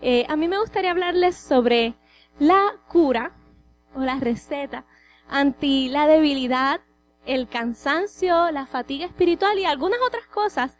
[0.00, 1.94] Eh, a mí me gustaría hablarles sobre
[2.38, 3.32] la cura
[3.94, 4.84] o la receta
[5.28, 6.80] anti la debilidad,
[7.26, 10.78] el cansancio, la fatiga espiritual y algunas otras cosas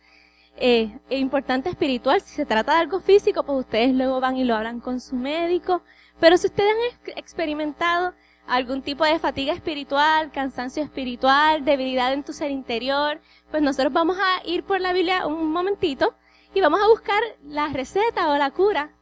[0.57, 2.21] eh, importantes espiritual.
[2.21, 5.15] Si se trata de algo físico, pues ustedes luego van y lo hablan con su
[5.17, 5.83] médico.
[6.19, 8.15] Pero si ustedes han experimentado
[8.47, 14.17] algún tipo de fatiga espiritual, cansancio espiritual, debilidad en tu ser interior, pues nosotros vamos
[14.19, 16.15] a ir por la Biblia un momentito
[16.55, 18.98] y vamos a buscar la receta o la cura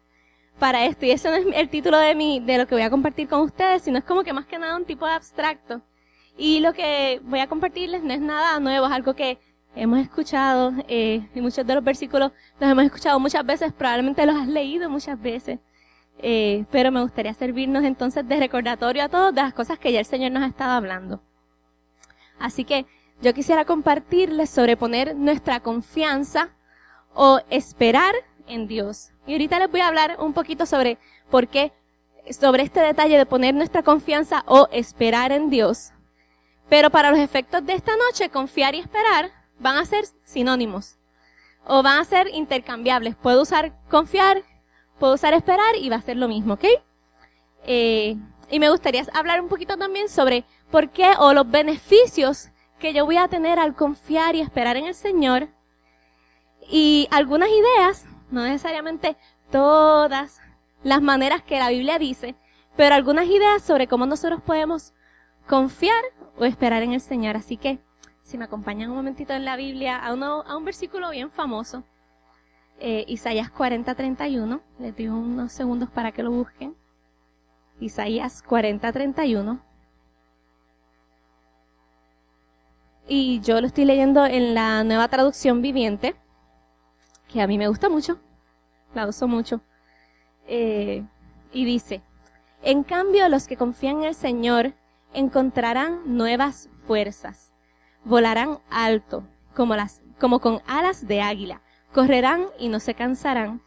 [0.59, 1.07] para esto.
[1.07, 3.41] Y ese no es el título de mi, de lo que voy a compartir con
[3.41, 5.83] ustedes, sino es como que más que nada un tipo de abstracto.
[6.37, 9.39] Y lo que voy a compartirles no es nada nuevo, es algo que
[9.75, 14.37] hemos escuchado, eh, y muchos de los versículos los hemos escuchado muchas veces, probablemente los
[14.37, 15.61] has leído muchas veces.
[16.19, 19.99] Eh, pero me gustaría servirnos entonces de recordatorio a todos de las cosas que ya
[19.99, 21.23] el Señor nos ha estado hablando.
[22.39, 22.87] Así que
[23.21, 26.51] yo quisiera compartirles sobre poner nuestra confianza
[27.15, 28.15] o esperar
[28.47, 29.11] en Dios.
[29.27, 30.99] Y ahorita les voy a hablar un poquito sobre
[31.31, 31.73] por qué,
[32.31, 35.93] sobre este detalle de poner nuestra confianza o esperar en Dios.
[36.69, 40.99] Pero para los efectos de esta noche, confiar y esperar van a ser sinónimos.
[41.67, 43.17] O van a ser intercambiables.
[43.17, 44.43] Puedo usar confiar
[44.99, 46.65] puedo usar esperar y va a ser lo mismo, ¿ok?
[47.65, 48.17] Eh,
[48.51, 53.05] y me gustaría hablar un poquito también sobre por qué o los beneficios que yo
[53.05, 55.49] voy a tener al confiar y esperar en el Señor.
[56.69, 59.17] Y algunas ideas, no necesariamente
[59.51, 60.41] todas
[60.83, 62.35] las maneras que la Biblia dice,
[62.77, 64.93] pero algunas ideas sobre cómo nosotros podemos
[65.47, 66.03] confiar
[66.39, 67.37] o esperar en el Señor.
[67.37, 67.79] Así que,
[68.23, 71.85] si me acompañan un momentito en la Biblia, a, uno, a un versículo bien famoso,
[72.79, 74.61] eh, Isaías 40:31.
[74.79, 76.77] Les digo unos segundos para que lo busquen.
[77.81, 79.61] Isaías 40:31.
[83.09, 86.17] Y yo lo estoy leyendo en la nueva traducción viviente,
[87.29, 88.19] que a mí me gusta mucho,
[88.95, 89.61] la uso mucho.
[90.47, 91.05] Eh,
[91.53, 92.03] y dice,
[92.63, 94.75] en cambio los que confían en el Señor
[95.13, 97.53] encontrarán nuevas fuerzas,
[98.05, 101.63] volarán alto como, las, como con alas de águila
[101.97, 103.63] correrán y no se cansarán,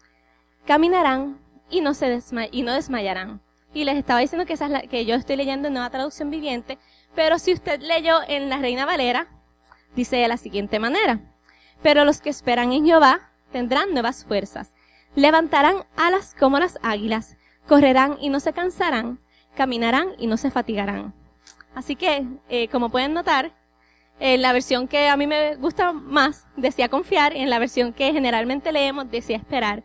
[0.67, 3.41] caminarán y no se desmayarán.
[3.73, 6.77] Y les estaba diciendo que es la que yo estoy leyendo en Nueva Traducción Viviente,
[7.15, 9.27] pero si usted leyó en la Reina Valera,
[9.95, 11.21] dice de la siguiente manera:
[11.81, 14.73] Pero los que esperan en Jehová tendrán nuevas fuerzas,
[15.15, 17.37] levantarán alas como las águilas,
[17.67, 19.19] correrán y no se cansarán,
[19.55, 21.13] caminarán y no se fatigarán.
[21.75, 23.53] Así que, eh, como pueden notar,
[24.19, 27.93] en la versión que a mí me gusta más decía confiar, y en la versión
[27.93, 29.83] que generalmente leemos decía esperar.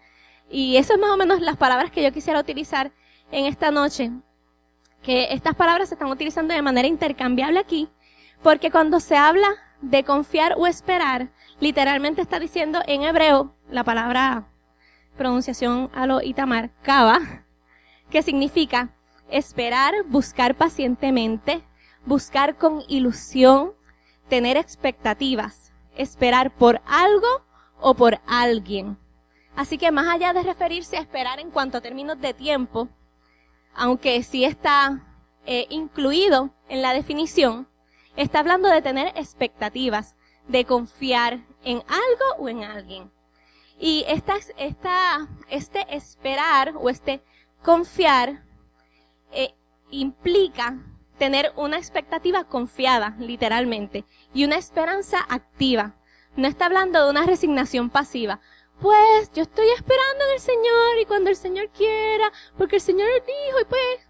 [0.50, 2.92] Y eso es más o menos las palabras que yo quisiera utilizar
[3.30, 4.10] en esta noche.
[5.02, 7.88] Que estas palabras se están utilizando de manera intercambiable aquí,
[8.42, 9.48] porque cuando se habla
[9.80, 11.28] de confiar o esperar,
[11.60, 14.48] literalmente está diciendo en hebreo la palabra
[15.16, 17.20] pronunciación a lo itamar, kaba,
[18.10, 18.90] que significa
[19.30, 21.64] esperar, buscar pacientemente,
[22.04, 23.72] buscar con ilusión,
[24.28, 27.44] tener expectativas, esperar por algo
[27.80, 28.98] o por alguien.
[29.56, 32.88] Así que más allá de referirse a esperar en cuanto a términos de tiempo,
[33.74, 35.02] aunque sí está
[35.46, 37.68] eh, incluido en la definición,
[38.16, 40.16] está hablando de tener expectativas,
[40.48, 43.13] de confiar en algo o en alguien.
[43.86, 47.22] Y esta, esta, este esperar o este
[47.62, 48.42] confiar
[49.30, 49.54] eh,
[49.90, 50.78] implica
[51.18, 55.96] tener una expectativa confiada, literalmente, y una esperanza activa.
[56.34, 58.40] No está hablando de una resignación pasiva.
[58.80, 63.06] Pues yo estoy esperando en el Señor y cuando el Señor quiera, porque el Señor
[63.26, 64.08] dijo y pues,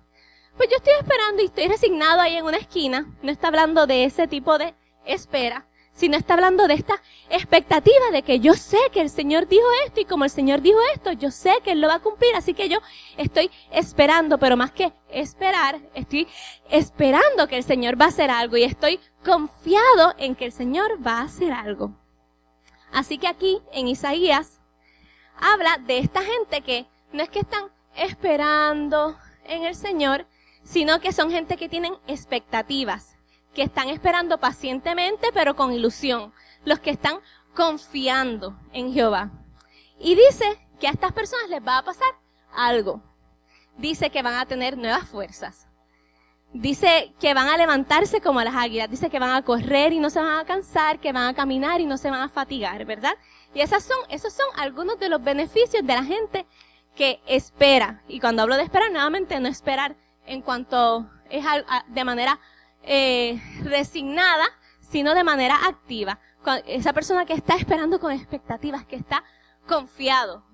[0.56, 3.12] pues yo estoy esperando y estoy resignado ahí en una esquina.
[3.22, 7.00] No está hablando de ese tipo de espera, sino está hablando de esta
[7.30, 10.78] expectativa de que yo sé que el Señor dijo esto y como el Señor dijo
[10.92, 12.78] esto, yo sé que Él lo va a cumplir, así que yo
[13.16, 16.26] estoy esperando, pero más que esperar, estoy
[16.68, 20.98] esperando que el Señor va a hacer algo y estoy confiado en que el Señor
[21.04, 21.94] va a hacer algo.
[22.92, 24.60] Así que aquí en Isaías
[25.36, 30.26] habla de esta gente que no es que están esperando en el Señor,
[30.64, 33.16] sino que son gente que tienen expectativas
[33.54, 36.32] que están esperando pacientemente pero con ilusión,
[36.64, 37.20] los que están
[37.54, 39.30] confiando en Jehová.
[39.98, 42.08] Y dice que a estas personas les va a pasar
[42.54, 43.00] algo.
[43.76, 45.68] Dice que van a tener nuevas fuerzas.
[46.52, 48.90] Dice que van a levantarse como las águilas.
[48.90, 51.80] Dice que van a correr y no se van a cansar, que van a caminar
[51.80, 53.14] y no se van a fatigar, ¿verdad?
[53.54, 56.46] Y esas son, esos son algunos de los beneficios de la gente
[56.94, 58.02] que espera.
[58.08, 59.96] Y cuando hablo de esperar, nuevamente no esperar
[60.26, 61.44] en cuanto es
[61.88, 62.38] de manera
[62.86, 64.44] eh, resignada,
[64.80, 66.20] sino de manera activa.
[66.66, 69.24] Esa persona que está esperando con expectativas, que está
[69.66, 70.44] confiado.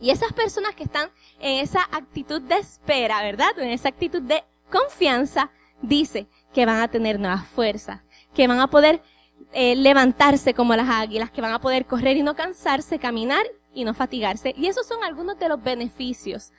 [0.00, 3.58] Y esas personas que están en esa actitud de espera, ¿verdad?
[3.58, 5.50] En esa actitud de confianza,
[5.82, 8.00] dice que van a tener nuevas fuerzas,
[8.34, 9.02] que van a poder
[9.52, 13.44] eh, levantarse como las águilas, que van a poder correr y no cansarse, caminar
[13.74, 14.54] y no fatigarse.
[14.56, 16.52] Y esos son algunos de los beneficios.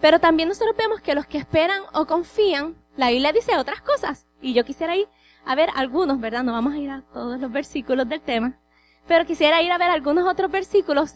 [0.00, 4.26] Pero también nosotros vemos que los que esperan o confían, la Biblia dice otras cosas.
[4.40, 5.08] Y yo quisiera ir
[5.44, 6.42] a ver algunos, ¿verdad?
[6.42, 8.58] No vamos a ir a todos los versículos del tema.
[9.06, 11.14] Pero quisiera ir a ver algunos otros versículos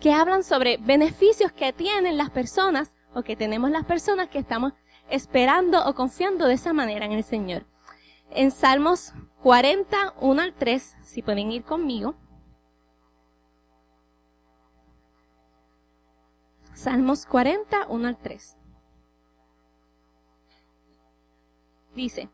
[0.00, 4.72] que hablan sobre beneficios que tienen las personas o que tenemos las personas que estamos
[5.08, 7.64] esperando o confiando de esa manera en el Señor.
[8.30, 9.12] En Salmos
[9.42, 12.16] 40, 1 al 3, si pueden ir conmigo.
[16.74, 18.56] Salmos 40, 1 al 3.
[21.96, 22.28] Dice,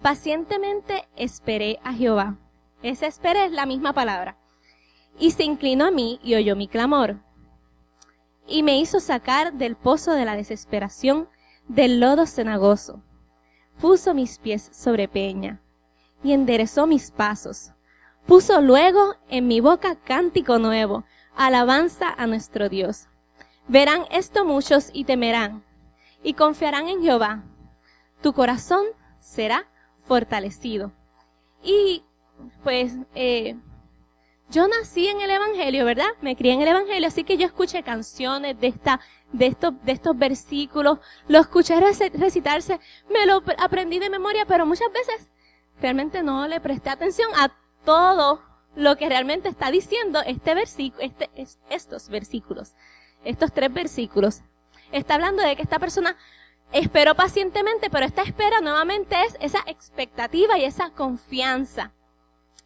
[0.00, 2.38] pacientemente esperé a Jehová.
[2.82, 4.38] Ese esperé es la misma palabra.
[5.18, 7.18] Y se inclinó a mí y oyó mi clamor.
[8.46, 11.28] Y me hizo sacar del pozo de la desesperación,
[11.68, 13.02] del lodo cenagoso.
[13.78, 15.60] Puso mis pies sobre peña
[16.24, 17.72] y enderezó mis pasos.
[18.26, 21.04] Puso luego en mi boca cántico nuevo,
[21.36, 23.08] alabanza a nuestro Dios.
[23.68, 25.62] Verán esto muchos y temerán,
[26.22, 27.44] y confiarán en Jehová.
[28.22, 28.84] Tu corazón
[29.18, 29.68] será
[30.06, 30.92] fortalecido.
[31.62, 32.04] Y
[32.62, 33.56] pues eh,
[34.50, 36.10] yo nací en el Evangelio, ¿verdad?
[36.20, 39.00] Me crié en el Evangelio, así que yo escuché canciones de esta,
[39.32, 42.80] de estos, de estos versículos, lo escuché recitarse,
[43.10, 45.30] me lo aprendí de memoria, pero muchas veces
[45.80, 47.52] realmente no le presté atención a
[47.84, 48.42] todo
[48.74, 51.30] lo que realmente está diciendo este versículo, este,
[51.68, 52.74] estos versículos
[53.24, 54.42] estos tres versículos,
[54.92, 56.16] está hablando de que esta persona
[56.72, 61.92] esperó pacientemente, pero esta espera nuevamente es esa expectativa y esa confianza.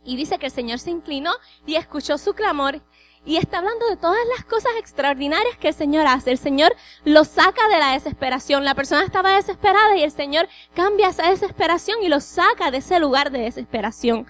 [0.04, 1.32] Y dice que el Señor se inclinó
[1.66, 2.82] y escuchó su clamor
[3.24, 6.30] y está hablando de todas las cosas extraordinarias que el Señor hace.
[6.30, 6.74] El Señor
[7.04, 8.64] lo saca de la desesperación.
[8.64, 13.00] La persona estaba desesperada y el Señor cambia esa desesperación y lo saca de ese
[13.00, 14.26] lugar de desesperación.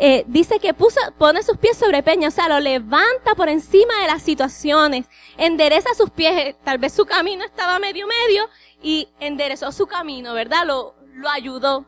[0.00, 4.00] Eh, dice que puso, pone sus pies sobre peña, o sea, lo levanta por encima
[4.00, 5.06] de las situaciones,
[5.36, 8.48] endereza sus pies, eh, tal vez su camino estaba medio medio
[8.80, 10.64] y enderezó su camino, ¿verdad?
[10.66, 11.86] Lo, lo ayudó.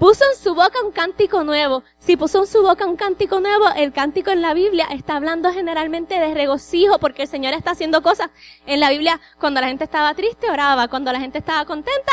[0.00, 1.84] Puso en su boca un cántico nuevo.
[1.98, 5.52] Si puso en su boca un cántico nuevo, el cántico en la Biblia está hablando
[5.52, 8.30] generalmente de regocijo porque el Señor está haciendo cosas.
[8.66, 10.86] En la Biblia, cuando la gente estaba triste, oraba.
[10.86, 12.12] Cuando la gente estaba contenta,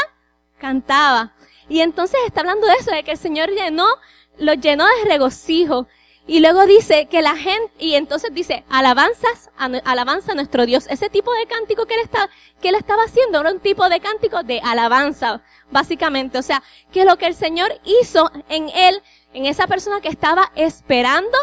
[0.57, 1.33] cantaba.
[1.69, 3.87] Y entonces está hablando de eso, de que el Señor llenó
[4.37, 5.87] lo llenó de regocijo.
[6.27, 10.87] Y luego dice que la gente, y entonces dice, alabanzas, alabanza a nuestro Dios.
[10.89, 12.29] Ese tipo de cántico que él, está,
[12.61, 16.39] que él estaba haciendo era un tipo de cántico de alabanza, básicamente.
[16.39, 19.03] O sea, que lo que el Señor hizo en él,
[19.33, 21.37] en esa persona que estaba esperando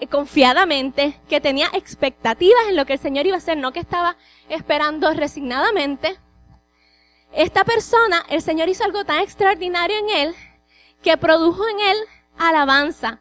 [0.00, 3.78] eh, confiadamente, que tenía expectativas en lo que el Señor iba a hacer, no que
[3.78, 4.16] estaba
[4.48, 6.18] esperando resignadamente.
[7.32, 10.34] Esta persona, el Señor hizo algo tan extraordinario en él,
[11.02, 11.98] que produjo en él
[12.38, 13.20] alabanza.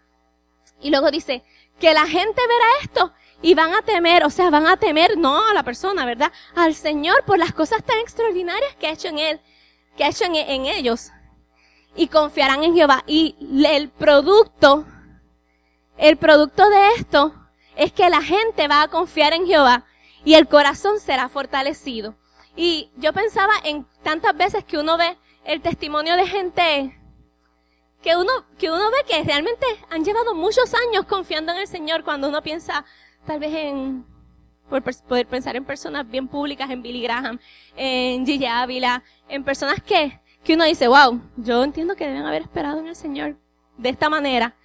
[0.82, 1.44] Y luego dice,
[1.82, 5.46] que la gente verá esto y van a temer, o sea, van a temer no
[5.46, 6.32] a la persona, ¿verdad?
[6.56, 9.42] Al Señor por las cosas tan extraordinarias que ha hecho en él,
[9.98, 11.12] que ha hecho en, en ellos.
[11.96, 13.04] Y confiarán en Jehová.
[13.06, 13.36] Y
[13.68, 14.86] el producto,
[15.98, 17.34] el producto de esto
[17.76, 19.86] es que la gente va a confiar en Jehová
[20.24, 22.16] y el corazón será fortalecido.
[22.56, 27.01] Y yo pensaba en tantas veces que uno ve el testimonio de gente
[28.02, 32.04] que uno, que uno ve que realmente han llevado muchos años confiando en el Señor
[32.04, 32.84] cuando uno piensa
[33.26, 34.06] tal vez en,
[34.70, 37.40] por poder pensar en personas bien públicas, en Billy Graham,
[37.76, 42.42] en Gigi Ávila, en personas que, que uno dice, wow, yo entiendo que deben haber
[42.42, 43.36] esperado en el Señor
[43.78, 44.56] de esta manera.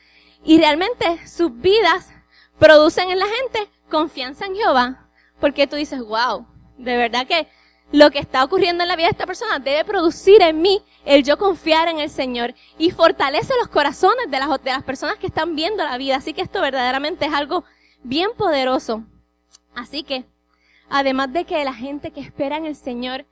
[0.44, 2.12] Y realmente sus vidas
[2.58, 5.08] producen en la gente confianza en Jehová.
[5.40, 6.46] Porque tú dices, wow,
[6.78, 7.48] de verdad que
[7.92, 11.22] lo que está ocurriendo en la vida de esta persona debe producir en mí el
[11.22, 15.28] yo confiar en el Señor y fortalece los corazones de las, de las personas que
[15.28, 16.16] están viendo la vida.
[16.16, 17.64] Así que esto verdaderamente es algo
[18.02, 19.04] bien poderoso.
[19.74, 20.24] Así que,
[20.88, 23.24] además de que la gente que espera en el Señor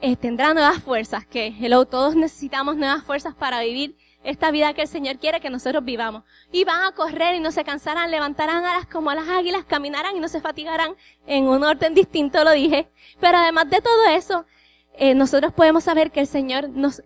[0.00, 4.82] eh, tendrá nuevas fuerzas, que hello, todos necesitamos nuevas fuerzas para vivir esta vida que
[4.82, 6.24] el Señor quiere que nosotros vivamos.
[6.50, 10.20] Y van a correr y no se cansarán, levantarán alas como las águilas, caminarán y
[10.20, 10.94] no se fatigarán
[11.26, 12.88] en un orden distinto, lo dije.
[13.20, 14.46] Pero además de todo eso,
[14.94, 17.02] eh, nosotros podemos saber que el Señor nos,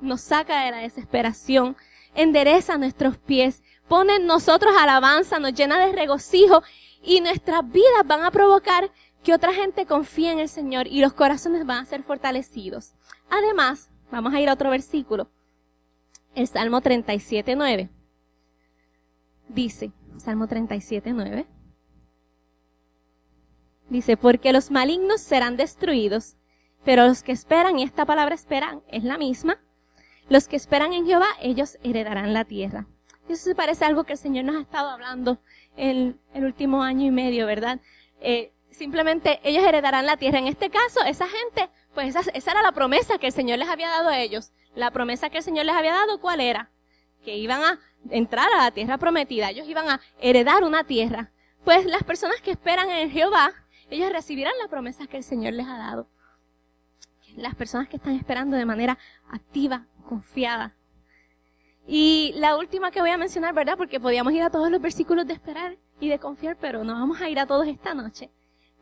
[0.00, 1.76] nos saca de la desesperación,
[2.14, 6.62] endereza nuestros pies, pone en nosotros alabanza, nos llena de regocijo
[7.02, 8.90] y nuestras vidas van a provocar
[9.22, 12.92] que otra gente confíe en el Señor y los corazones van a ser fortalecidos.
[13.30, 15.28] Además, vamos a ir a otro versículo
[16.38, 17.88] el Salmo 37.9.
[19.48, 21.46] Dice, Salmo 37.9.
[23.88, 26.36] Dice, porque los malignos serán destruidos,
[26.84, 29.58] pero los que esperan, y esta palabra esperan es la misma,
[30.28, 32.86] los que esperan en Jehová, ellos heredarán la tierra.
[33.28, 35.40] Eso se parece a algo que el Señor nos ha estado hablando
[35.76, 37.80] en el último año y medio, ¿verdad?
[38.20, 40.38] Eh, simplemente ellos heredarán la tierra.
[40.38, 43.88] En este caso, esa gente, pues esa, era la promesa que el Señor les había
[43.88, 44.52] dado a ellos.
[44.78, 46.70] La promesa que el Señor les había dado, ¿cuál era?
[47.24, 47.80] Que iban a
[48.10, 49.50] entrar a la tierra prometida.
[49.50, 51.32] Ellos iban a heredar una tierra.
[51.64, 53.50] Pues las personas que esperan en Jehová,
[53.90, 56.06] ellos recibirán la promesa que el Señor les ha dado.
[57.34, 60.76] Las personas que están esperando de manera activa, confiada.
[61.84, 63.76] Y la última que voy a mencionar, ¿verdad?
[63.76, 67.20] Porque podíamos ir a todos los versículos de esperar y de confiar, pero no vamos
[67.20, 68.30] a ir a todos esta noche.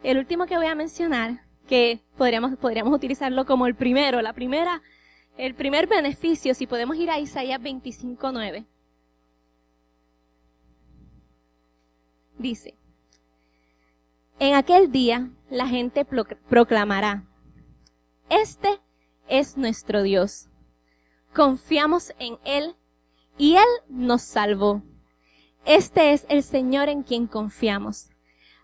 [0.02, 4.82] El último que voy a mencionar, que podríamos, podríamos utilizarlo como el primero, la primera,
[5.36, 8.66] el primer beneficio, si podemos ir a Isaías 25.9.
[12.38, 12.74] Dice,
[14.38, 17.24] en aquel día la gente proclamará,
[18.28, 18.78] este
[19.28, 20.48] es nuestro Dios
[21.36, 22.74] confiamos en Él
[23.36, 24.82] y Él nos salvó.
[25.66, 28.08] Este es el Señor en quien confiamos.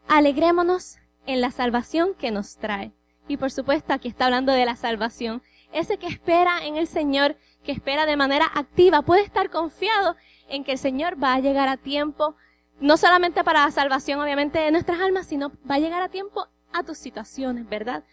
[0.08, 2.92] Alegrémonos en la salvación que nos trae.
[3.28, 5.42] Y por supuesto, aquí está hablando de la salvación.
[5.72, 10.16] Ese que espera en el Señor, que espera de manera activa, puede estar confiado
[10.48, 12.36] en que el Señor va a llegar a tiempo,
[12.78, 16.46] no solamente para la salvación, obviamente, de nuestras almas, sino va a llegar a tiempo
[16.72, 18.04] a tus situaciones, ¿verdad?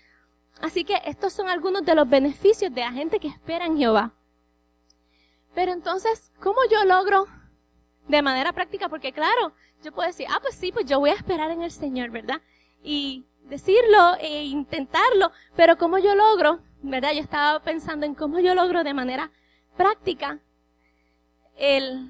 [0.61, 4.13] Así que estos son algunos de los beneficios de la gente que espera en Jehová.
[5.53, 7.27] Pero entonces, ¿cómo yo logro
[8.07, 8.89] de manera práctica?
[8.89, 11.71] Porque claro, yo puedo decir, ah, pues sí, pues yo voy a esperar en el
[11.71, 12.41] Señor, ¿verdad?
[12.83, 16.59] Y decirlo e intentarlo, pero ¿cómo yo logro?
[16.81, 17.13] ¿Verdad?
[17.13, 19.31] Yo estaba pensando en cómo yo logro de manera
[19.75, 20.39] práctica
[21.57, 22.09] el,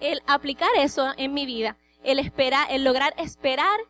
[0.00, 3.80] el aplicar eso en mi vida, el esperar, el lograr esperar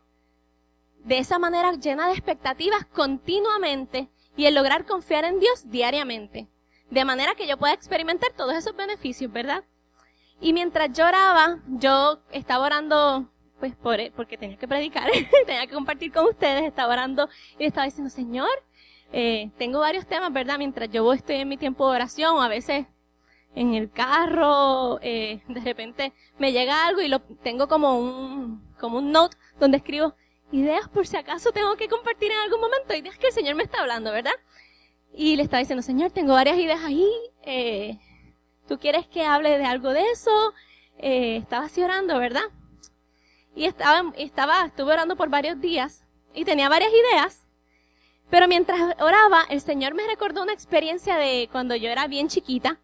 [1.04, 6.48] de esa manera llena de expectativas continuamente y el lograr confiar en Dios diariamente
[6.90, 9.64] de manera que yo pueda experimentar todos esos beneficios, ¿verdad?
[10.40, 13.30] Y mientras yo oraba, yo estaba orando,
[13.60, 15.08] pues por, porque tenía que predicar,
[15.46, 18.48] tenía que compartir con ustedes, estaba orando y estaba diciendo, Señor,
[19.12, 20.58] eh, tengo varios temas, ¿verdad?
[20.58, 22.86] Mientras yo estoy en mi tiempo de oración, a veces
[23.54, 28.98] en el carro, eh, de repente me llega algo y lo tengo como un, como
[28.98, 30.14] un note donde escribo
[30.52, 33.62] ideas por si acaso tengo que compartir en algún momento, ideas que el Señor me
[33.62, 34.32] está hablando, ¿verdad?
[35.12, 37.08] Y le estaba diciendo, Señor, tengo varias ideas ahí.
[37.42, 37.98] Eh,
[38.68, 40.54] ¿Tú quieres que hable de algo de eso?
[40.98, 42.44] Eh, estaba así orando, ¿verdad?
[43.54, 46.04] Y estaba, estaba, estuve orando por varios días
[46.34, 47.46] y tenía varias ideas.
[48.30, 52.78] Pero mientras oraba, el Señor me recordó una experiencia de cuando yo era bien chiquita.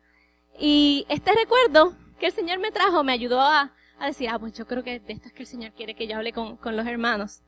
[0.59, 4.55] Y este recuerdo que el Señor me trajo me ayudó a, a decir, ah, pues
[4.55, 6.77] yo creo que de esto es que el Señor quiere que yo hable con, con
[6.77, 7.43] los hermanos.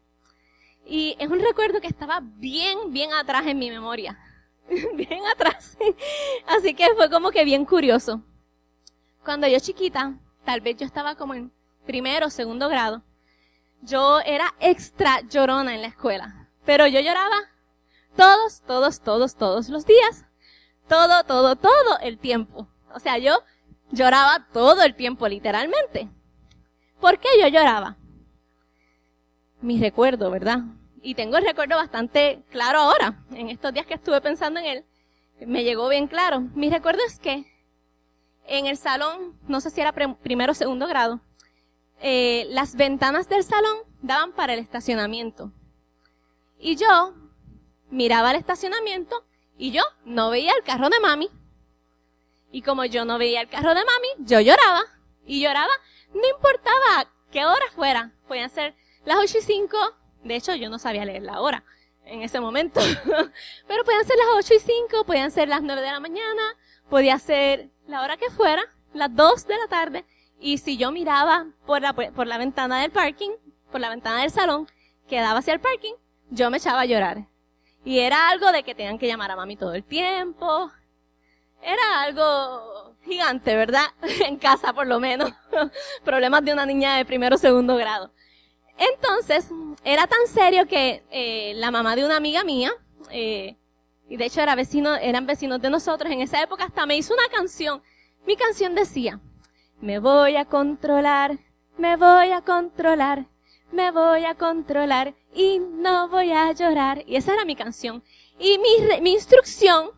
[0.86, 4.18] Y es un recuerdo que estaba bien, bien atrás en mi memoria.
[4.94, 5.76] bien atrás.
[6.46, 8.22] Así que fue como que bien curioso.
[9.24, 11.52] Cuando yo chiquita, tal vez yo estaba como en
[11.84, 13.02] primero o segundo grado,
[13.82, 16.48] yo era extra llorona en la escuela.
[16.64, 17.36] Pero yo lloraba
[18.16, 20.24] todos, todos, todos, todos los días.
[20.88, 22.68] Todo, todo, todo el tiempo.
[22.94, 23.42] O sea, yo
[23.90, 26.08] lloraba todo el tiempo, literalmente.
[27.00, 27.96] ¿Por qué yo lloraba?
[29.60, 30.60] Mi recuerdo, ¿verdad?
[31.02, 33.24] y tengo el recuerdo bastante claro ahora.
[33.32, 34.84] En estos días que estuve pensando en él,
[35.46, 36.40] me llegó bien claro.
[36.54, 37.44] Mi recuerdo es que
[38.46, 41.20] en el salón, no sé si era primero o segundo grado,
[42.00, 45.52] eh, las ventanas del salón daban para el estacionamiento.
[46.58, 47.14] Y yo
[47.90, 49.24] miraba el estacionamiento
[49.56, 51.28] y yo no veía el carro de mami.
[52.50, 54.82] Y como yo no veía el carro de mami, yo lloraba.
[55.26, 55.72] Y lloraba,
[56.14, 58.12] no importaba qué hora fuera.
[58.26, 58.74] Podían ser
[59.04, 59.76] las ocho y cinco,
[60.24, 61.64] de hecho, yo no sabía leer la hora
[62.04, 62.80] en ese momento.
[63.66, 66.42] Pero podían ser las 8 y 5, podían ser las 9 de la mañana,
[66.88, 68.62] podía ser la hora que fuera,
[68.92, 70.04] las 2 de la tarde.
[70.40, 73.30] Y si yo miraba por la, por la ventana del parking,
[73.70, 74.68] por la ventana del salón,
[75.08, 75.94] que daba hacia el parking,
[76.30, 77.26] yo me echaba a llorar.
[77.84, 80.70] Y era algo de que tenían que llamar a mami todo el tiempo.
[81.62, 83.86] Era algo gigante, ¿verdad?
[84.26, 85.32] en casa, por lo menos.
[86.04, 88.12] Problemas de una niña de primero o segundo grado.
[88.76, 89.50] Entonces,
[89.82, 92.70] era tan serio que eh, la mamá de una amiga mía,
[93.10, 93.56] eh,
[94.08, 97.12] y de hecho era vecino, eran vecinos de nosotros, en esa época hasta me hizo
[97.12, 97.82] una canción.
[98.26, 99.20] Mi canción decía,
[99.80, 101.38] me voy a controlar,
[101.76, 103.26] me voy a controlar,
[103.70, 107.04] me voy a controlar y no voy a llorar.
[107.06, 108.02] Y esa era mi canción.
[108.38, 109.90] Y mi, mi instrucción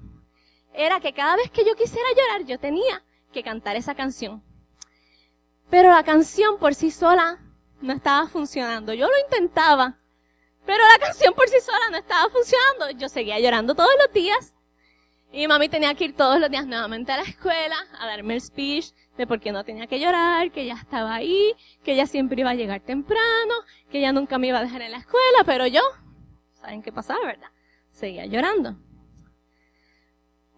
[0.75, 4.43] era que cada vez que yo quisiera llorar, yo tenía que cantar esa canción.
[5.71, 7.39] Pero la canción por sí sola
[7.81, 8.93] no estaba funcionando.
[8.93, 9.97] Yo lo intentaba,
[10.67, 12.91] Pero la canción por sí sola no estaba funcionando.
[12.91, 14.55] Yo seguía llorando todos los días.
[15.33, 18.41] Y mami tenía que ir todos los días nuevamente a la escuela a darme el
[18.41, 22.41] speech de por qué no tenía que llorar, que ella estaba ahí, que ella siempre
[22.41, 23.55] iba a llegar temprano,
[23.91, 25.83] que ella nunca me iba a dejar en la escuela, pero yo,
[26.55, 27.49] ¿saben qué pasaba, verdad?
[27.91, 28.77] Seguía llorando.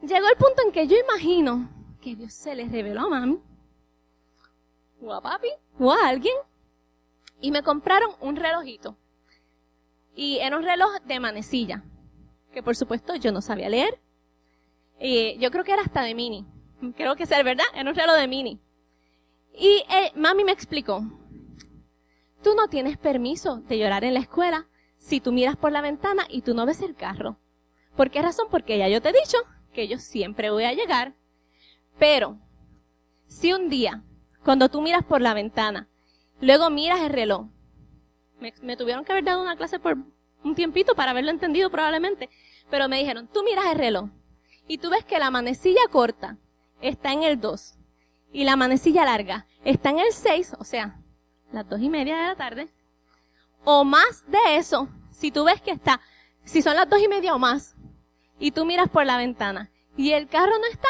[0.01, 1.69] Llegó el punto en que yo imagino
[2.01, 3.41] que Dios se les reveló a mami,
[5.01, 5.51] o a papi,
[5.81, 6.37] o a alguien,
[7.41, 8.97] y me compraron un relojito.
[10.15, 11.83] Y era un reloj de manecilla,
[12.53, 14.01] que por supuesto yo no sabía leer,
[15.01, 16.47] y yo creo que era hasta de mini.
[16.97, 18.61] Creo que sea verdad, era un reloj de mini.
[19.55, 21.03] Y eh, mami me explicó,
[22.43, 24.67] tú no tienes permiso de llorar en la escuela
[24.99, 27.39] si tú miras por la ventana y tú no ves el carro.
[27.97, 28.49] ¿Por qué razón?
[28.51, 29.39] Porque ya yo te he dicho
[29.73, 31.15] que yo siempre voy a llegar.
[31.99, 32.39] Pero,
[33.27, 34.03] si un día,
[34.45, 35.89] cuando tú miras por la ventana,
[36.41, 37.47] luego miras el reloj,
[38.41, 39.99] me, me tuvieron que haber dado una clase por
[40.43, 42.29] un tiempito para haberlo entendido probablemente,
[42.71, 44.09] pero me dijeron, tú miras el reloj
[44.67, 46.39] y tú ves que la manecilla corta
[46.83, 47.75] está en el 2
[48.33, 50.99] y la manecilla larga está en el 6, o sea,
[51.53, 52.69] las dos y media de la tarde,
[53.65, 56.01] o más de eso, si tú ves que está,
[56.45, 57.77] si son las dos y media o más,
[58.39, 60.89] y tú miras por la ventana y el carro no está,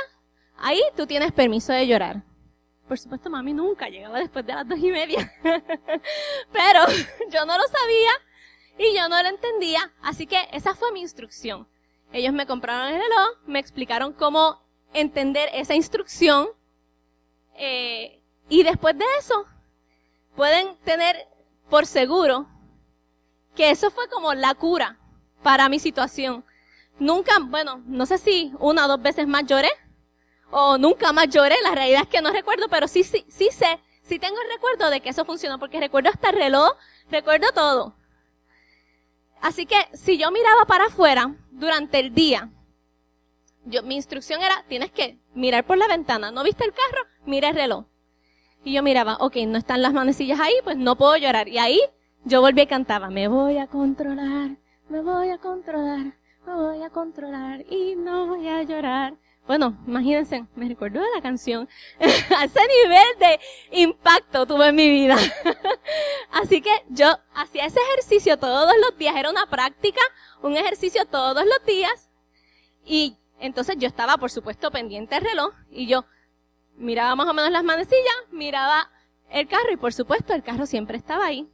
[0.56, 2.22] ahí tú tienes permiso de llorar.
[2.88, 5.32] Por supuesto, mami nunca llegaba después de las dos y media.
[5.42, 6.80] Pero
[7.30, 8.10] yo no lo sabía
[8.78, 11.68] y yo no lo entendía, así que esa fue mi instrucción.
[12.12, 14.61] Ellos me compraron el reloj, me explicaron cómo
[14.92, 16.48] entender esa instrucción
[17.54, 19.46] eh, y después de eso
[20.36, 21.28] pueden tener
[21.68, 22.46] por seguro
[23.54, 24.98] que eso fue como la cura
[25.42, 26.44] para mi situación.
[26.98, 29.70] Nunca, bueno, no sé si una o dos veces más lloré
[30.50, 33.80] o nunca más lloré, la realidad es que no recuerdo, pero sí, sí, sí sé,
[34.02, 36.72] sí tengo el recuerdo de que eso funcionó porque recuerdo hasta el reloj,
[37.10, 37.96] recuerdo todo.
[39.40, 42.50] Así que si yo miraba para afuera durante el día,
[43.64, 46.30] yo, mi instrucción era, tienes que mirar por la ventana.
[46.30, 47.06] ¿No viste el carro?
[47.24, 47.84] Mira el reloj.
[48.64, 51.48] Y yo miraba, ok, no están las manecillas ahí, pues no puedo llorar.
[51.48, 51.80] Y ahí
[52.24, 54.56] yo volví y cantaba, me voy a controlar,
[54.88, 56.14] me voy a controlar,
[56.46, 59.14] me voy a controlar y no voy a llorar.
[59.44, 61.68] Bueno, imagínense, me recuerdo de la canción.
[62.36, 63.40] A ese nivel de
[63.72, 65.16] impacto tuve en mi vida.
[66.30, 69.16] Así que yo hacía ese ejercicio todos los días.
[69.16, 70.00] Era una práctica,
[70.42, 72.08] un ejercicio todos los días.
[72.84, 75.52] Y entonces yo estaba, por supuesto, pendiente del reloj.
[75.70, 76.04] Y yo
[76.76, 78.88] miraba más o menos las manecillas, miraba
[79.30, 81.48] el carro y por supuesto el carro siempre estaba ahí.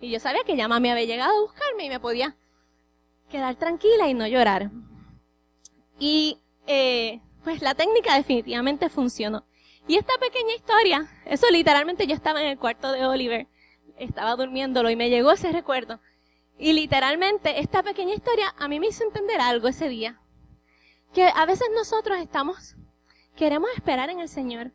[0.00, 2.34] Y yo sabía que ya mami había llegado a buscarme y me podía
[3.30, 4.70] quedar tranquila y no llorar.
[5.98, 9.44] Y eh, pues la técnica definitivamente funcionó.
[9.86, 13.48] Y esta pequeña historia, eso literalmente yo estaba en el cuarto de Oliver,
[13.98, 16.00] estaba durmiéndolo y me llegó ese recuerdo.
[16.58, 20.20] Y literalmente esta pequeña historia a mí me hizo entender algo ese día.
[21.12, 22.76] Que a veces nosotros estamos,
[23.36, 24.72] queremos esperar en el Señor.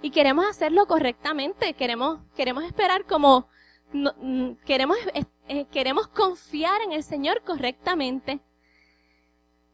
[0.00, 3.48] Y queremos hacerlo correctamente, queremos, queremos esperar como,
[3.92, 4.96] mm, queremos,
[5.48, 8.40] eh, queremos confiar en el Señor correctamente.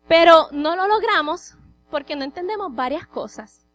[0.08, 1.56] Pero no lo logramos
[1.90, 3.66] porque no entendemos varias cosas.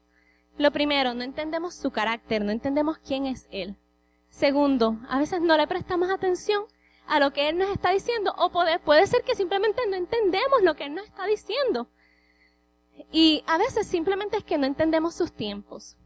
[0.57, 3.77] Lo primero, no entendemos su carácter, no entendemos quién es Él.
[4.29, 6.65] Segundo, a veces no le prestamos atención
[7.09, 10.61] a lo que Él nos está diciendo o puede, puede ser que simplemente no entendemos
[10.61, 11.87] lo que Él nos está diciendo.
[13.11, 15.97] Y a veces simplemente es que no entendemos sus tiempos.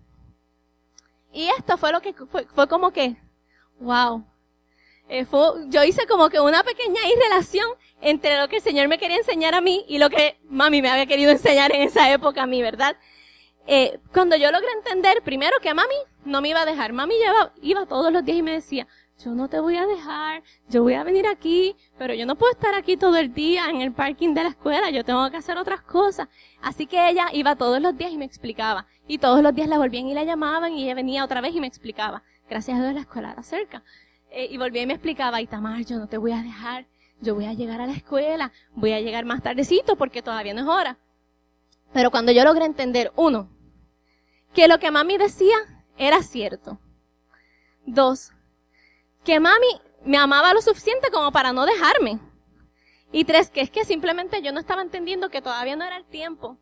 [1.32, 3.18] Y esto fue lo que fue, fue como que,
[3.80, 4.24] wow,
[5.10, 5.26] eh,
[5.68, 7.68] yo hice como que una pequeña irrelación
[8.02, 10.90] entre lo que el Señor me quería enseñar a mí y lo que mami me
[10.90, 12.96] había querido enseñar en esa época a mí, ¿verdad?
[13.68, 17.54] Eh, cuando yo logré entender, primero que mami no me iba a dejar, mami lleva,
[17.62, 18.88] iba todos los días y me decía,
[19.20, 22.52] yo no te voy a dejar, yo voy a venir aquí, pero yo no puedo
[22.52, 25.58] estar aquí todo el día en el parking de la escuela, yo tengo que hacer
[25.58, 26.28] otras cosas.
[26.62, 28.88] Así que ella iba todos los días y me explicaba.
[29.08, 31.62] Y todos los días la volvían y la llamaban y ella venía otra vez y
[31.62, 32.24] me explicaba.
[32.50, 33.84] Gracias a Dios la escuela era cerca.
[34.30, 36.88] Eh, y volví y me explicaba, y Tamar, yo no te voy a dejar,
[37.22, 40.62] yo voy a llegar a la escuela, voy a llegar más tardecito porque todavía no
[40.62, 40.98] es hora.
[41.94, 43.50] Pero cuando yo logré entender, uno,
[44.54, 45.56] que lo que mami decía
[45.98, 46.80] era cierto.
[47.86, 48.33] Dos,
[49.24, 52.20] que mami me amaba lo suficiente como para no dejarme.
[53.12, 56.06] Y tres, que es que simplemente yo no estaba entendiendo que todavía no era el
[56.06, 56.58] tiempo.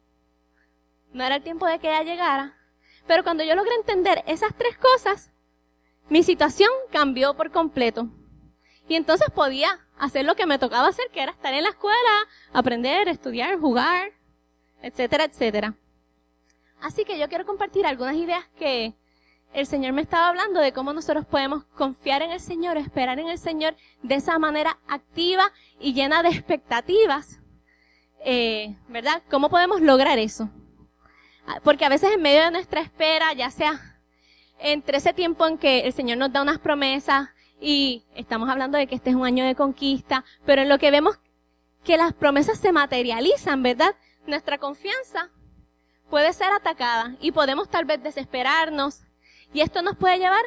[1.13, 2.57] No era el tiempo de que ella llegara.
[3.07, 5.31] Pero cuando yo logré entender esas tres cosas,
[6.09, 8.09] mi situación cambió por completo.
[8.87, 12.27] Y entonces podía hacer lo que me tocaba hacer, que era estar en la escuela,
[12.51, 14.11] aprender, estudiar, jugar,
[14.81, 15.75] etcétera, etcétera.
[16.81, 18.93] Así que yo quiero compartir algunas ideas que
[19.53, 23.27] el Señor me estaba hablando de cómo nosotros podemos confiar en el Señor, esperar en
[23.27, 27.39] el Señor de esa manera activa y llena de expectativas.
[28.23, 29.21] Eh, ¿Verdad?
[29.29, 30.49] ¿Cómo podemos lograr eso?
[31.47, 33.99] Ah, porque a veces en medio de nuestra espera, ya sea
[34.59, 38.87] entre ese tiempo en que el Señor nos da unas promesas y estamos hablando de
[38.87, 41.19] que este es un año de conquista, pero en lo que vemos
[41.83, 43.95] que las promesas se materializan, ¿verdad?
[44.27, 45.29] Nuestra confianza
[46.09, 49.01] puede ser atacada y podemos tal vez desesperarnos
[49.53, 50.43] y esto nos puede llevar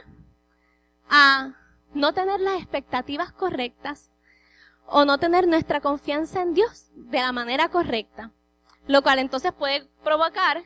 [1.10, 1.52] a
[1.92, 4.10] no tener las expectativas correctas
[4.86, 8.30] o no tener nuestra confianza en Dios de la manera correcta,
[8.86, 10.62] lo cual entonces puede provocar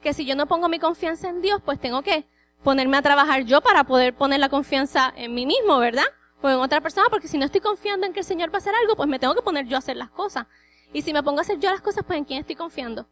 [0.00, 2.26] que si yo no pongo mi confianza en Dios, pues tengo que
[2.62, 6.04] ponerme a trabajar yo para poder poner la confianza en mí mismo, ¿verdad?
[6.40, 8.58] O en otra persona, porque si no estoy confiando en que el Señor va a
[8.58, 10.46] hacer algo, pues me tengo que poner yo a hacer las cosas.
[10.92, 13.06] Y si me pongo a hacer yo las cosas, pues ¿en quién estoy confiando?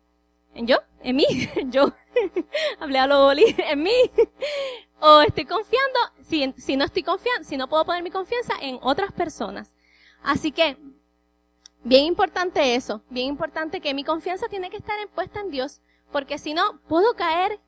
[0.55, 0.79] ¿En yo?
[1.03, 1.27] ¿En mí?
[1.67, 1.93] yo.
[2.81, 3.45] Hablé a lo boli.
[3.59, 4.11] ¿En mí?
[5.01, 8.79] o estoy confiando, si, si no estoy confiando, si no puedo poner mi confianza en
[8.83, 9.75] otras personas.
[10.23, 10.77] Así que,
[11.83, 15.81] bien importante eso, bien importante que mi confianza tiene que estar puesta en Dios,
[16.13, 17.61] porque si no, puedo caer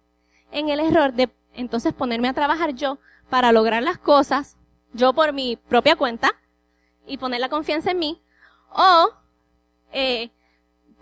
[0.50, 2.98] en el error de entonces ponerme a trabajar yo
[3.30, 4.58] para lograr las cosas,
[4.92, 6.32] yo por mi propia cuenta,
[7.06, 8.22] y poner la confianza en mí,
[8.70, 9.08] o
[9.92, 10.30] eh,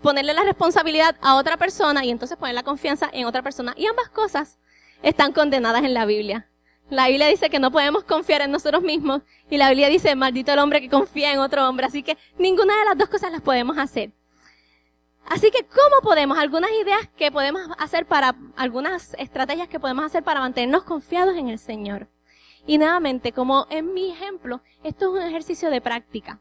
[0.01, 3.73] ponerle la responsabilidad a otra persona y entonces poner la confianza en otra persona.
[3.77, 4.57] Y ambas cosas
[5.03, 6.47] están condenadas en la Biblia.
[6.89, 10.51] La Biblia dice que no podemos confiar en nosotros mismos y la Biblia dice, maldito
[10.51, 11.85] el hombre que confía en otro hombre.
[11.85, 14.11] Así que ninguna de las dos cosas las podemos hacer.
[15.25, 16.37] Así que, ¿cómo podemos?
[16.37, 21.47] Algunas ideas que podemos hacer para, algunas estrategias que podemos hacer para mantenernos confiados en
[21.47, 22.09] el Señor.
[22.67, 26.39] Y nuevamente, como en mi ejemplo, esto es un ejercicio de práctica.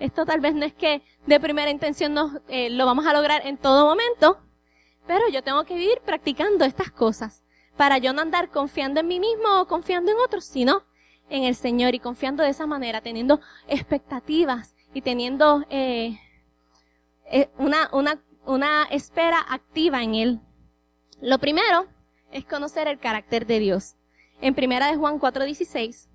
[0.00, 3.46] Esto tal vez no es que de primera intención nos, eh, lo vamos a lograr
[3.46, 4.40] en todo momento,
[5.06, 7.44] pero yo tengo que vivir practicando estas cosas
[7.76, 10.84] para yo no andar confiando en mí mismo o confiando en otros, sino
[11.28, 16.18] en el Señor y confiando de esa manera, teniendo expectativas y teniendo eh,
[17.26, 20.40] eh, una, una, una espera activa en Él.
[21.20, 21.86] Lo primero
[22.32, 23.96] es conocer el carácter de Dios.
[24.40, 26.09] En primera de Juan 4.16,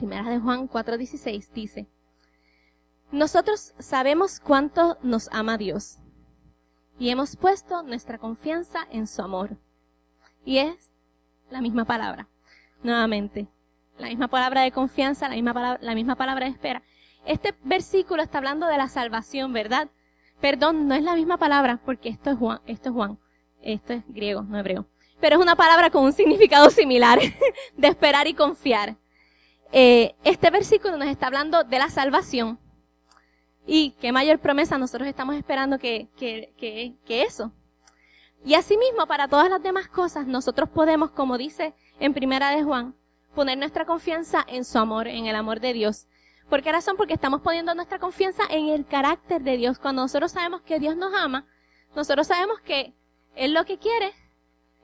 [0.00, 1.86] primera de Juan 4.16 dice,
[3.12, 5.98] nosotros sabemos cuánto nos ama Dios
[6.98, 9.58] y hemos puesto nuestra confianza en su amor.
[10.42, 10.90] Y es
[11.50, 12.28] la misma palabra,
[12.82, 13.46] nuevamente,
[13.98, 16.82] la misma palabra de confianza, la misma palabra, la misma palabra de espera.
[17.26, 19.90] Este versículo está hablando de la salvación, ¿verdad?
[20.40, 23.18] Perdón, no es la misma palabra, porque esto es Juan, esto es Juan,
[23.60, 24.86] esto es griego, no hebreo.
[25.20, 27.18] Pero es una palabra con un significado similar,
[27.76, 28.96] de esperar y confiar.
[29.72, 32.58] Eh, este versículo nos está hablando de la salvación.
[33.66, 37.52] Y qué mayor promesa nosotros estamos esperando que, que, que, que eso.
[38.44, 42.94] Y asimismo, para todas las demás cosas, nosotros podemos, como dice en Primera de Juan,
[43.34, 46.06] poner nuestra confianza en su amor, en el amor de Dios.
[46.48, 46.96] ¿Por qué razón?
[46.96, 49.78] Porque estamos poniendo nuestra confianza en el carácter de Dios.
[49.78, 51.46] Cuando nosotros sabemos que Dios nos ama,
[51.94, 52.94] nosotros sabemos que
[53.36, 54.12] Él lo que quiere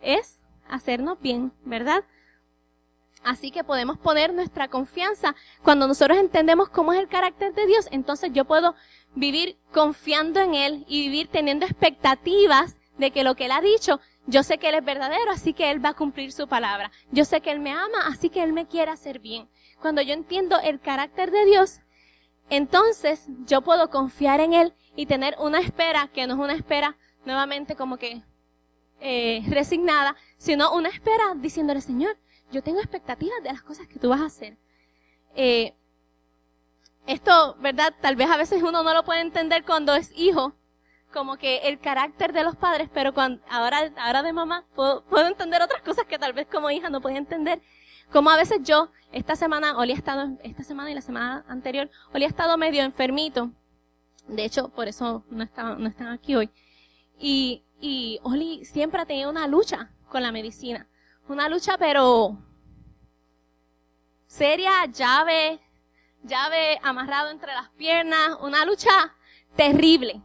[0.01, 2.05] es hacernos bien, ¿verdad?
[3.27, 5.35] Así que podemos poner nuestra confianza.
[5.63, 8.75] Cuando nosotros entendemos cómo es el carácter de Dios, entonces yo puedo
[9.15, 14.01] vivir confiando en Él y vivir teniendo expectativas de que lo que Él ha dicho,
[14.27, 16.91] yo sé que Él es verdadero, así que Él va a cumplir su palabra.
[17.11, 19.49] Yo sé que Él me ama, así que Él me quiere hacer bien
[19.81, 21.81] cuando yo entiendo el carácter de Dios,
[22.49, 26.97] entonces yo puedo confiar en Él y tener una espera que no es una espera
[27.25, 28.23] nuevamente como que
[29.01, 32.17] eh, resignada, sino una espera diciéndole, Señor,
[32.51, 34.57] yo tengo expectativas de las cosas que tú vas a hacer.
[35.35, 35.75] Eh,
[37.07, 37.95] esto, ¿verdad?
[38.01, 40.55] Tal vez a veces uno no lo puede entender cuando es hijo,
[41.13, 43.13] como que el carácter de los padres, pero
[43.49, 47.01] ahora, ahora de mamá puedo, puedo entender otras cosas que tal vez como hija no
[47.01, 47.63] podía entender.
[48.13, 51.91] Como a veces yo, esta semana, Oli ha estado, esta semana y la semana anterior,
[52.13, 53.51] Oli ha estado medio enfermito.
[54.29, 56.51] De hecho, por eso no están aquí hoy.
[57.19, 60.89] Y, y Oli siempre ha tenido una lucha con la medicina.
[61.29, 62.37] Una lucha, pero
[64.27, 65.59] seria, llave,
[66.23, 69.13] llave amarrado entre las piernas, una lucha
[69.57, 70.23] terrible.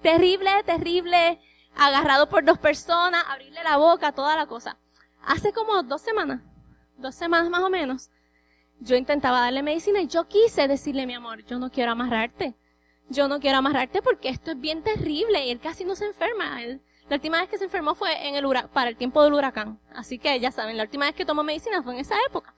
[0.00, 1.40] Terrible, terrible,
[1.76, 4.78] agarrado por dos personas, abrirle la boca, toda la cosa.
[5.26, 6.40] Hace como dos semanas,
[6.96, 8.10] dos semanas más o menos,
[8.80, 12.54] yo intentaba darle medicina y yo quise decirle, mi amor, yo no quiero amarrarte.
[13.10, 16.58] Yo no quiero amarrarte porque esto es bien terrible y él casi no se enferma.
[17.08, 19.78] La última vez que se enfermó fue en el para el tiempo del huracán.
[19.94, 22.54] Así que ya saben, la última vez que tomó medicina fue en esa época.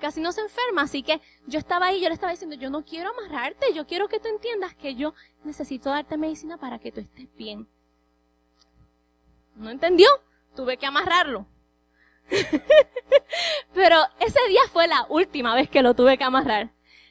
[0.00, 2.84] Casi no se enferma, así que yo estaba ahí, yo le estaba diciendo, yo no
[2.84, 7.00] quiero amarrarte, yo quiero que tú entiendas que yo necesito darte medicina para que tú
[7.00, 7.66] estés bien.
[9.56, 10.06] ¿No entendió?
[10.58, 11.46] tuve que amarrarlo.
[13.74, 16.70] Pero ese día fue la última vez que lo tuve que amarrar.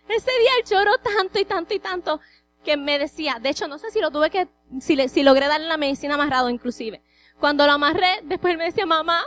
[0.09, 2.19] Ese día él lloró tanto y tanto y tanto
[2.63, 4.47] que me decía, de hecho no sé si lo tuve que,
[4.79, 7.01] si, le, si logré darle la medicina amarrado inclusive.
[7.39, 9.23] Cuando lo amarré, después él me decía, mamá,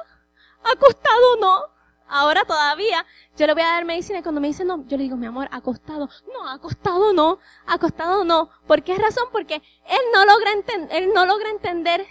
[0.63, 1.81] acostado no.
[2.13, 5.05] Ahora todavía, yo le voy a dar medicina y cuando me dice no, yo le
[5.05, 6.09] digo, mi amor, acostado.
[6.33, 8.51] No, acostado no, acostado no.
[8.67, 9.29] ¿Por qué razón?
[9.31, 10.51] Porque él no logra,
[10.91, 12.05] él no logra entender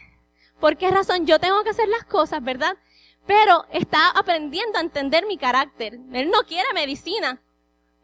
[0.60, 2.77] por qué razón yo tengo que hacer las cosas, ¿verdad?
[3.25, 5.99] Pero está aprendiendo a entender mi carácter.
[6.13, 7.41] Él no quiere medicina.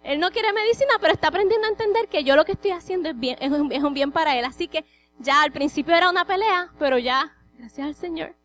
[0.05, 3.09] Él no quiere medicina, pero está aprendiendo a entender que yo lo que estoy haciendo
[3.09, 4.45] es, bien, es, un, un bien para él.
[4.45, 4.85] Así que
[5.17, 8.35] ya al principio era una pelea, pero ya, gracias al Señor,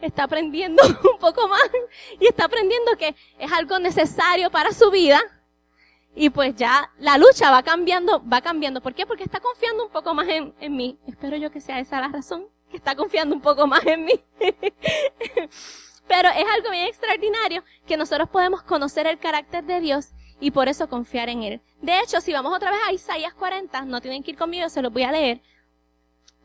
[0.00, 0.80] está aprendiendo
[1.12, 1.68] un poco más
[2.20, 5.20] y está aprendiendo que es algo necesario para su vida.
[6.14, 8.80] Y pues ya la lucha va cambiando, va cambiando.
[8.80, 9.04] ¿Por qué?
[9.04, 10.96] Porque está confiando un poco más en, en mí.
[11.08, 14.24] Espero yo que sea esa la razón, que está confiando un poco más en mí.
[16.08, 20.68] Pero es algo bien extraordinario que nosotros podemos conocer el carácter de Dios y por
[20.68, 21.60] eso confiar en Él.
[21.80, 24.82] De hecho, si vamos otra vez a Isaías 40, no tienen que ir conmigo, se
[24.82, 25.42] los voy a leer.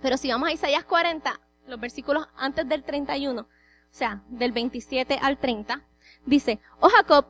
[0.02, 3.48] Pero si vamos a Isaías 40, los versículos antes del 31, o
[3.90, 5.82] sea, del 27 al 30,
[6.26, 7.26] dice, oh Jacob,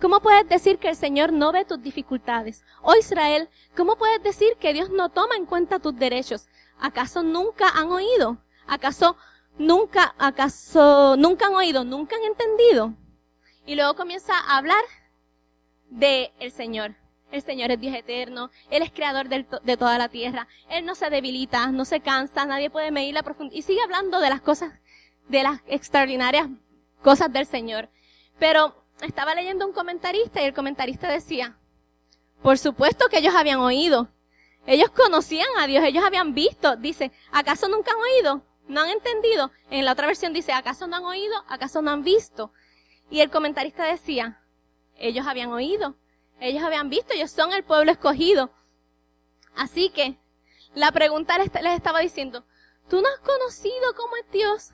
[0.00, 2.64] ¿cómo puedes decir que el Señor no ve tus dificultades?
[2.82, 6.48] Oh Israel, ¿cómo puedes decir que Dios no toma en cuenta tus derechos?
[6.80, 8.38] ¿Acaso nunca han oído?
[8.66, 9.16] ¿Acaso
[9.58, 11.84] nunca, acaso nunca han oído?
[11.84, 12.94] ¿Nunca han entendido?
[13.66, 14.82] Y luego comienza a hablar
[15.90, 16.94] de el Señor.
[17.30, 21.10] El Señor es Dios eterno, Él es creador de toda la tierra, Él no se
[21.10, 23.58] debilita, no se cansa, nadie puede medir la profundidad.
[23.58, 24.72] Y sigue hablando de las cosas,
[25.28, 26.48] de las extraordinarias
[27.02, 27.90] cosas del Señor.
[28.38, 31.58] Pero estaba leyendo un comentarista y el comentarista decía,
[32.42, 34.08] por supuesto que ellos habían oído,
[34.66, 38.42] ellos conocían a Dios, ellos habían visto, dice, ¿acaso nunca han oído?
[38.68, 39.50] ¿No han entendido?
[39.70, 41.34] En la otra versión dice, ¿acaso no han oído?
[41.48, 42.52] ¿Acaso no han visto?
[43.10, 44.40] Y el comentarista decía,
[44.98, 45.96] ellos habían oído,
[46.40, 48.50] ellos habían visto, ellos son el pueblo escogido.
[49.54, 50.18] Así que
[50.74, 52.44] la pregunta les, estaba diciendo,
[52.88, 54.70] ¿tú no has conocido cómo es Dios?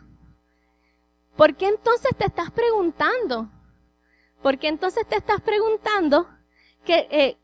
[1.36, 3.50] ¿Por qué entonces te estás preguntando?
[4.42, 6.28] ¿Por qué entonces te estás preguntando
[6.84, 7.38] que, eh,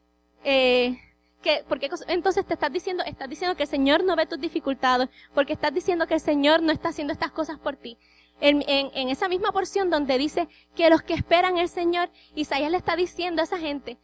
[0.45, 1.01] eh,
[1.43, 5.09] que, porque entonces te estás diciendo, estás diciendo que el Señor no ve tus dificultades,
[5.35, 7.99] porque estás diciendo que el Señor no está haciendo estas cosas por ti
[8.41, 12.77] en, en, esa misma porción donde dice que los que esperan el Señor, Isaías le
[12.77, 13.99] está diciendo a esa gente,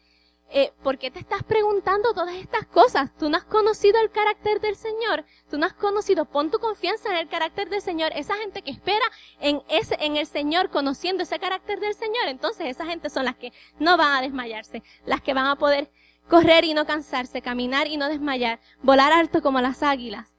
[0.49, 3.11] eh, ¿por qué te estás preguntando todas estas cosas?
[3.19, 7.09] Tú no has conocido el carácter del Señor, tú no has conocido, pon tu confianza
[7.11, 8.13] en el carácter del Señor.
[8.15, 9.05] Esa gente que espera
[9.41, 13.37] en ese, en el Señor, conociendo ese carácter del Señor, entonces esa gente son las
[13.37, 15.91] que no van a desmayarse, las que van a poder
[16.29, 20.37] correr y no cansarse, caminar y no desmayar, volar alto como las águilas,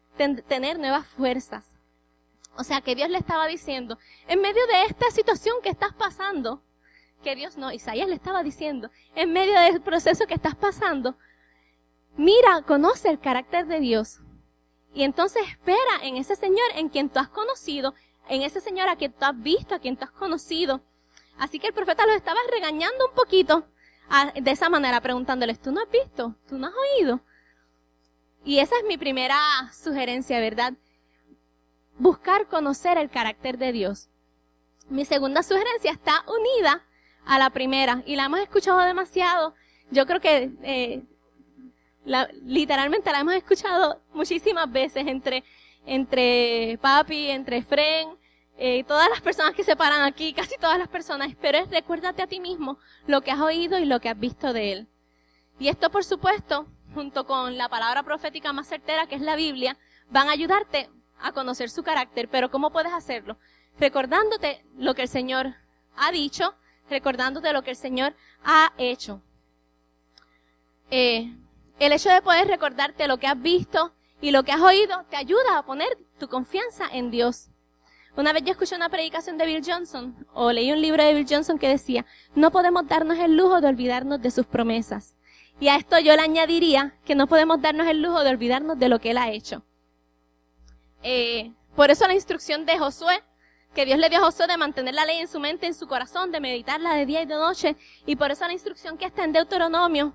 [0.47, 1.76] tener nuevas fuerzas.
[2.57, 6.63] O sea, que Dios le estaba diciendo, en medio de esta situación que estás pasando,
[7.23, 11.15] que Dios no, Isaías le estaba diciendo, en medio del proceso que estás pasando,
[12.15, 14.19] mira, conoce el carácter de Dios.
[14.93, 17.93] Y entonces espera en ese Señor en quien tú has conocido,
[18.27, 20.81] en ese Señor a quien tú has visto, a quien tú has conocido.
[21.37, 23.67] Así que el profeta los estaba regañando un poquito
[24.35, 26.33] de esa manera, preguntándoles, ¿tú no has visto?
[26.47, 27.19] ¿Tú no has oído?
[28.43, 29.37] Y esa es mi primera
[29.73, 30.73] sugerencia, ¿verdad?
[31.97, 34.09] Buscar conocer el carácter de Dios.
[34.89, 36.83] Mi segunda sugerencia está unida
[37.25, 39.53] a la primera y la hemos escuchado demasiado.
[39.91, 41.03] Yo creo que eh,
[42.43, 45.43] literalmente la hemos escuchado muchísimas veces entre,
[45.85, 48.09] entre papi, entre Fren,
[48.57, 52.23] eh, todas las personas que se paran aquí, casi todas las personas, pero es recuérdate
[52.23, 54.87] a ti mismo lo que has oído y lo que has visto de Él.
[55.59, 59.77] Y esto, por supuesto, junto con la palabra profética más certera, que es la Biblia,
[60.09, 63.37] van a ayudarte a conocer su carácter, pero ¿cómo puedes hacerlo?
[63.79, 65.55] Recordándote lo que el Señor
[65.95, 66.55] ha dicho,
[66.89, 69.21] recordándote lo que el Señor ha hecho.
[70.89, 71.33] Eh,
[71.79, 75.17] el hecho de poder recordarte lo que has visto y lo que has oído te
[75.17, 77.49] ayuda a poner tu confianza en Dios.
[78.15, 81.27] Una vez yo escuché una predicación de Bill Johnson, o leí un libro de Bill
[81.29, 82.03] Johnson que decía,
[82.33, 85.15] no podemos darnos el lujo de olvidarnos de sus promesas.
[85.59, 88.89] Y a esto yo le añadiría que no podemos darnos el lujo de olvidarnos de
[88.89, 89.63] lo que Él ha hecho.
[91.03, 93.23] Eh, por eso la instrucción de Josué,
[93.73, 95.87] que Dios le dio a Josué de mantener la ley en su mente, en su
[95.87, 99.23] corazón, de meditarla de día y de noche, y por eso la instrucción que está
[99.23, 100.13] en Deuteronomio,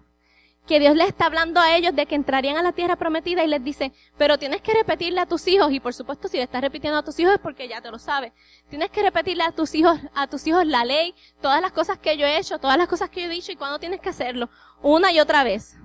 [0.66, 3.48] que Dios le está hablando a ellos de que entrarían a la tierra prometida y
[3.48, 6.60] les dice, pero tienes que repetirle a tus hijos, y por supuesto si le estás
[6.60, 8.32] repitiendo a tus hijos es porque ya te lo sabes,
[8.68, 12.16] tienes que repetirle a tus hijos, a tus hijos la ley, todas las cosas que
[12.16, 14.50] yo he hecho, todas las cosas que yo he dicho y cuándo tienes que hacerlo,
[14.82, 15.76] una y otra vez.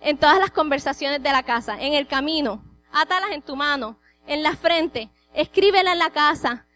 [0.00, 2.62] En todas las conversaciones de la casa, en el camino,
[3.00, 6.66] átalas en tu mano, en la frente, escríbela en la casa,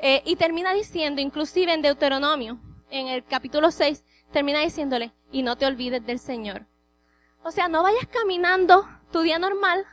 [0.00, 5.56] Eh, y termina diciendo, inclusive en Deuteronomio, en el capítulo 6, termina diciéndole, y no
[5.56, 6.66] te olvides del Señor.
[7.42, 9.84] O sea, no vayas caminando tu día normal,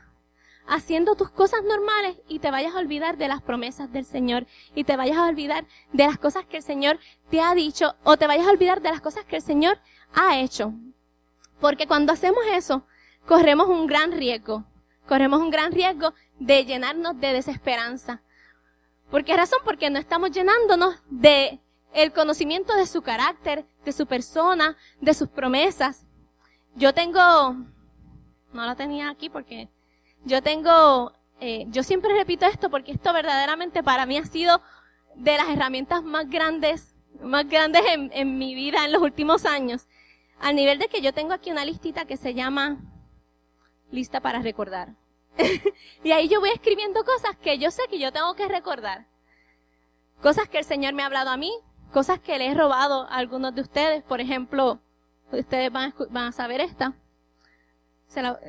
[0.68, 4.46] haciendo tus cosas normales y te vayas a olvidar de las promesas del Señor
[4.76, 7.00] y te vayas a olvidar de las cosas que el Señor
[7.32, 9.80] te ha dicho o te vayas a olvidar de las cosas que el Señor
[10.14, 10.74] ha hecho.
[11.60, 12.86] Porque cuando hacemos eso,
[13.26, 14.66] corremos un gran riesgo.
[15.08, 18.22] Corremos un gran riesgo de llenarnos de desesperanza.
[19.12, 19.60] ¿Por qué razón?
[19.64, 21.60] Porque no estamos llenándonos de
[21.94, 26.06] el conocimiento de su carácter, de su persona, de sus promesas.
[26.76, 27.22] Yo tengo,
[28.52, 29.70] no la tenía aquí porque
[30.26, 34.62] yo tengo, eh, yo siempre repito esto porque esto verdaderamente para mí ha sido
[35.16, 39.88] de las herramientas más grandes, más grandes en, en mi vida en los últimos años.
[40.42, 42.78] Al nivel de que yo tengo aquí una listita que se llama
[43.96, 44.90] lista para recordar.
[46.04, 49.06] y ahí yo voy escribiendo cosas que yo sé que yo tengo que recordar.
[50.22, 51.52] Cosas que el Señor me ha hablado a mí,
[51.92, 54.04] cosas que le he robado a algunos de ustedes.
[54.04, 54.80] Por ejemplo,
[55.32, 56.94] ustedes van a, saber esta.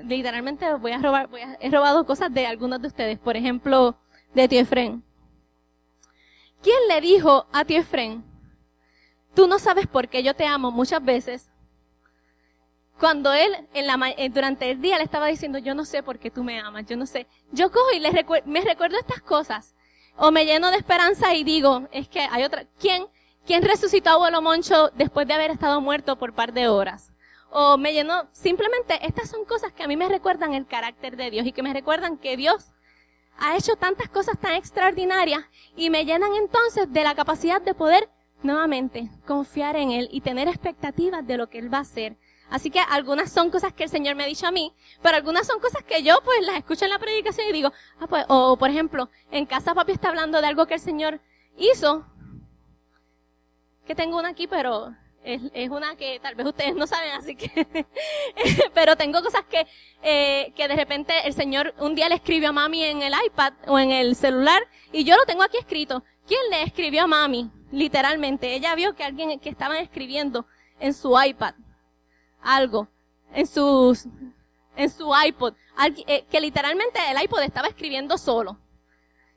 [0.04, 1.28] literalmente voy a robar,
[1.60, 3.18] he robado cosas de algunos de ustedes.
[3.18, 3.96] Por ejemplo,
[4.34, 5.02] de tío Efren.
[6.62, 8.24] ¿Quién le dijo a tío Efren,
[9.34, 11.50] tú no sabes por qué yo te amo muchas veces?
[12.98, 16.18] Cuando él en la, eh, durante el día le estaba diciendo, yo no sé por
[16.18, 17.26] qué tú me amas, yo no sé.
[17.52, 18.10] Yo cojo y le
[18.46, 19.74] me recuerdo estas cosas.
[20.16, 23.06] O me lleno de esperanza y digo, es que hay otra, ¿quién,
[23.46, 27.12] ¿Quién resucitó a abuelo Moncho después de haber estado muerto por par de horas?
[27.50, 31.30] O me llenó, simplemente estas son cosas que a mí me recuerdan el carácter de
[31.30, 32.72] Dios y que me recuerdan que Dios
[33.38, 35.44] ha hecho tantas cosas tan extraordinarias
[35.76, 38.08] y me llenan entonces de la capacidad de poder
[38.42, 42.16] nuevamente confiar en Él y tener expectativas de lo que Él va a hacer.
[42.50, 45.46] Así que algunas son cosas que el Señor me ha dicho a mí, pero algunas
[45.46, 48.56] son cosas que yo pues las escucho en la predicación y digo, ah pues, o
[48.56, 51.20] por ejemplo, en casa papi está hablando de algo que el Señor
[51.56, 52.06] hizo,
[53.84, 57.34] que tengo una aquí, pero es, es, una que tal vez ustedes no saben, así
[57.34, 57.86] que,
[58.74, 59.66] pero tengo cosas que,
[60.02, 63.54] eh, que de repente el Señor un día le escribió a mami en el iPad
[63.66, 66.04] o en el celular y yo lo tengo aquí escrito.
[66.28, 67.50] ¿Quién le escribió a mami?
[67.70, 68.54] Literalmente.
[68.54, 70.46] Ella vio que alguien que estaba escribiendo
[70.80, 71.54] en su iPad
[72.46, 72.88] algo,
[73.32, 74.06] en sus,
[74.76, 75.54] en su iPod,
[76.06, 78.58] eh, que literalmente el iPod estaba escribiendo solo.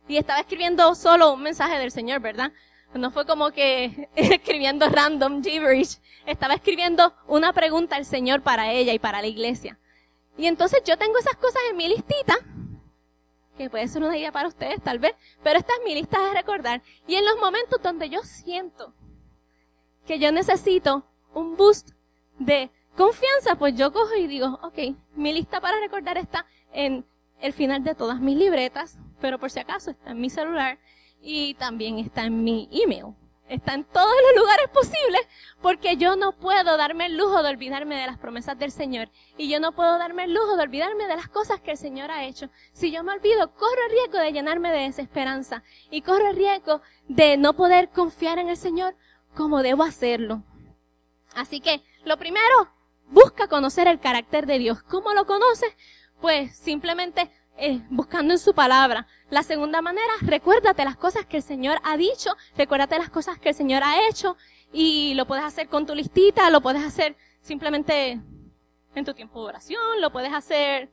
[0.07, 2.51] Y estaba escribiendo solo un mensaje del Señor, ¿verdad?
[2.93, 5.99] No fue como que escribiendo random gibberish.
[6.25, 9.77] Estaba escribiendo una pregunta al Señor para ella y para la iglesia.
[10.37, 12.37] Y entonces yo tengo esas cosas en mi listita,
[13.57, 16.33] que puede ser una idea para ustedes tal vez, pero esta es mi lista de
[16.33, 16.81] recordar.
[17.07, 18.93] Y en los momentos donde yo siento
[20.07, 21.89] que yo necesito un boost
[22.39, 27.05] de confianza, pues yo cojo y digo, ok, mi lista para recordar está en
[27.41, 30.79] el final de todas mis libretas, pero por si acaso está en mi celular
[31.21, 33.15] y también está en mi email.
[33.47, 35.21] Está en todos los lugares posibles
[35.59, 39.49] porque yo no puedo darme el lujo de olvidarme de las promesas del Señor y
[39.49, 42.25] yo no puedo darme el lujo de olvidarme de las cosas que el Señor ha
[42.25, 42.51] hecho.
[42.73, 46.81] Si yo me olvido, corro el riesgo de llenarme de desesperanza y corro el riesgo
[47.07, 48.95] de no poder confiar en el Señor
[49.35, 50.43] como debo hacerlo.
[51.33, 52.69] Así que, lo primero,
[53.09, 54.81] busca conocer el carácter de Dios.
[54.83, 55.75] ¿Cómo lo conoces?
[56.21, 59.07] Pues simplemente eh, buscando en su palabra.
[59.29, 63.49] La segunda manera, recuérdate las cosas que el Señor ha dicho, recuérdate las cosas que
[63.49, 64.37] el Señor ha hecho
[64.71, 68.19] y lo puedes hacer con tu listita, lo puedes hacer simplemente
[68.95, 70.89] en tu tiempo de oración, lo puedes hacer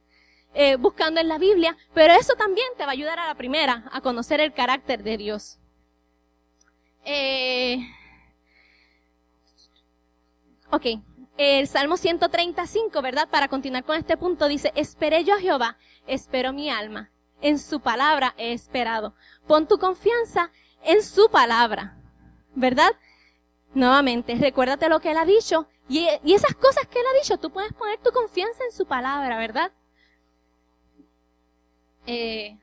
[0.55, 3.85] eh, buscando en la Biblia, pero eso también te va a ayudar a la primera,
[3.93, 5.59] a conocer el carácter de Dios.
[7.05, 7.79] Eh,
[10.71, 10.87] ok,
[11.37, 13.29] el Salmo 135, ¿verdad?
[13.29, 17.11] Para continuar con este punto, dice, esperé yo a Jehová, espero mi alma.
[17.41, 19.15] En su palabra he esperado.
[19.47, 20.51] Pon tu confianza
[20.83, 21.99] en su palabra,
[22.55, 22.91] ¿verdad?
[23.75, 25.69] Nuevamente, recuérdate lo que él ha dicho.
[25.89, 28.87] Y, y esas cosas que él ha dicho, tú puedes poner tu confianza en su
[28.87, 29.73] palabra, ¿verdad?
[32.07, 32.57] Eh,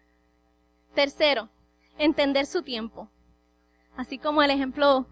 [0.95, 1.49] tercero,
[1.97, 3.09] entender su tiempo.
[3.95, 5.05] Así como el ejemplo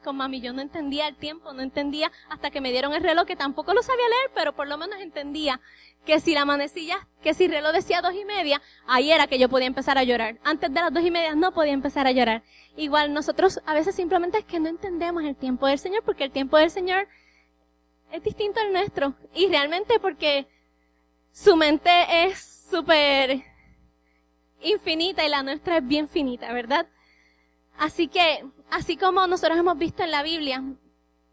[0.00, 3.26] con mami, yo no entendía el tiempo, no entendía hasta que me dieron el reloj,
[3.26, 5.60] que tampoco lo sabía leer, pero por lo menos entendía
[6.04, 9.38] que si la manecilla, que si el reloj decía dos y media, ahí era que
[9.38, 10.38] yo podía empezar a llorar.
[10.42, 12.42] Antes de las dos y media no podía empezar a llorar.
[12.76, 16.30] Igual nosotros a veces simplemente es que no entendemos el tiempo del Señor, porque el
[16.30, 17.08] tiempo del Señor
[18.12, 19.14] es distinto al nuestro.
[19.34, 20.48] Y realmente porque
[21.32, 21.90] su mente
[22.24, 23.44] es súper
[24.62, 26.86] infinita y la nuestra es bien finita, ¿verdad?
[27.78, 30.62] Así que, así como nosotros hemos visto en la Biblia,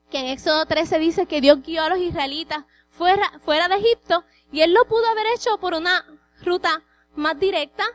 [0.10, 4.24] que en Éxodo 13 dice que Dios guió a los israelitas fuera, fuera de Egipto,
[4.52, 6.06] y Él lo pudo haber hecho por una
[6.42, 6.84] ruta
[7.16, 7.86] más directa,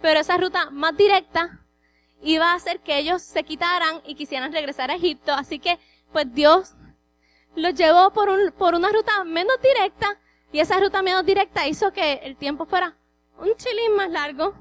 [0.00, 1.60] pero esa ruta más directa
[2.22, 5.32] iba a hacer que ellos se quitaran y quisieran regresar a Egipto.
[5.32, 5.78] Así que,
[6.12, 6.74] pues Dios
[7.54, 10.18] los llevó por, un, por una ruta menos directa
[10.52, 12.96] y esa ruta menos directa hizo que el tiempo fuera
[13.38, 14.54] un chilín más largo,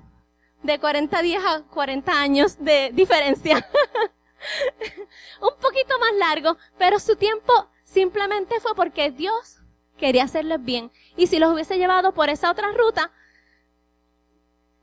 [0.64, 3.68] de 40 días a 40 años de diferencia.
[5.42, 9.58] un poquito más largo, pero su tiempo simplemente fue porque Dios
[9.98, 10.92] quería hacerles bien.
[11.16, 13.12] Y si los hubiese llevado por esa otra ruta,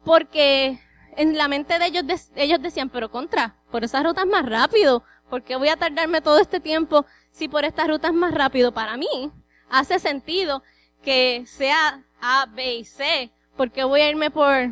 [0.04, 0.80] porque
[1.16, 2.04] en la mente de ellos,
[2.36, 6.20] ellos decían, pero contra, por esa ruta es más rápido, ¿por qué voy a tardarme
[6.20, 8.72] todo este tiempo si por esta ruta es más rápido?
[8.72, 9.32] Para mí,
[9.68, 10.62] hace sentido
[11.02, 14.70] que sea A, B y C, porque voy a irme por,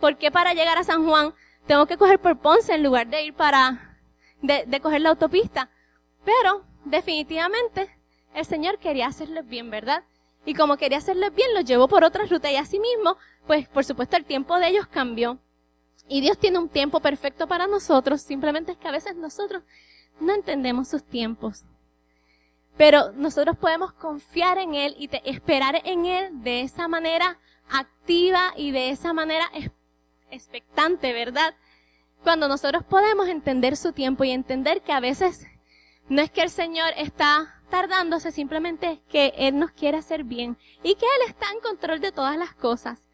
[0.00, 1.34] ¿por qué para llegar a San Juan
[1.66, 3.98] tengo que coger por Ponce en lugar de ir para,
[4.42, 5.70] de, de coger la autopista?
[6.24, 7.88] Pero, definitivamente,
[8.34, 10.04] el Señor quería hacerles bien, ¿verdad?
[10.44, 13.84] Y como quería hacerles bien, los llevó por otra ruta y así mismo, pues por
[13.84, 15.38] supuesto el tiempo de ellos cambió.
[16.08, 19.62] Y Dios tiene un tiempo perfecto para nosotros, simplemente es que a veces nosotros
[20.20, 21.64] no entendemos sus tiempos.
[22.76, 27.38] Pero nosotros podemos confiar en Él y esperar en Él de esa manera
[27.68, 29.50] activa y de esa manera
[30.30, 31.54] expectante, ¿verdad?
[32.22, 35.46] Cuando nosotros podemos entender su tiempo y entender que a veces
[36.08, 40.56] no es que el Señor está tardándose, simplemente es que Él nos quiere hacer bien
[40.82, 43.08] y que Él está en control de todas las cosas.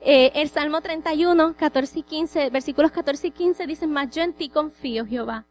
[0.00, 4.34] Eh, el Salmo 31, 14 y 15, versículos 14 y 15 dicen, más yo en
[4.34, 5.46] ti confío, Jehová.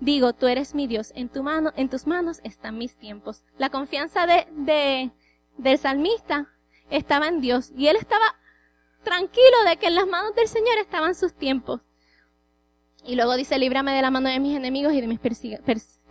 [0.00, 3.44] Digo, tú eres mi Dios, en tu mano, en tus manos están mis tiempos.
[3.58, 5.12] La confianza de, de,
[5.56, 6.48] del salmista
[6.90, 8.36] estaba en Dios y él estaba
[9.04, 11.80] tranquilo de que en las manos del Señor estaban sus tiempos.
[13.06, 15.20] Y luego dice, líbrame de la mano de mis enemigos y de mis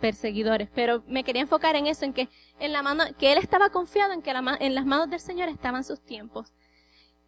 [0.00, 0.68] perseguidores.
[0.74, 2.28] Pero me quería enfocar en eso, en que
[2.60, 5.82] en la mano, que él estaba confiado en que en las manos del Señor estaban
[5.82, 6.52] sus tiempos.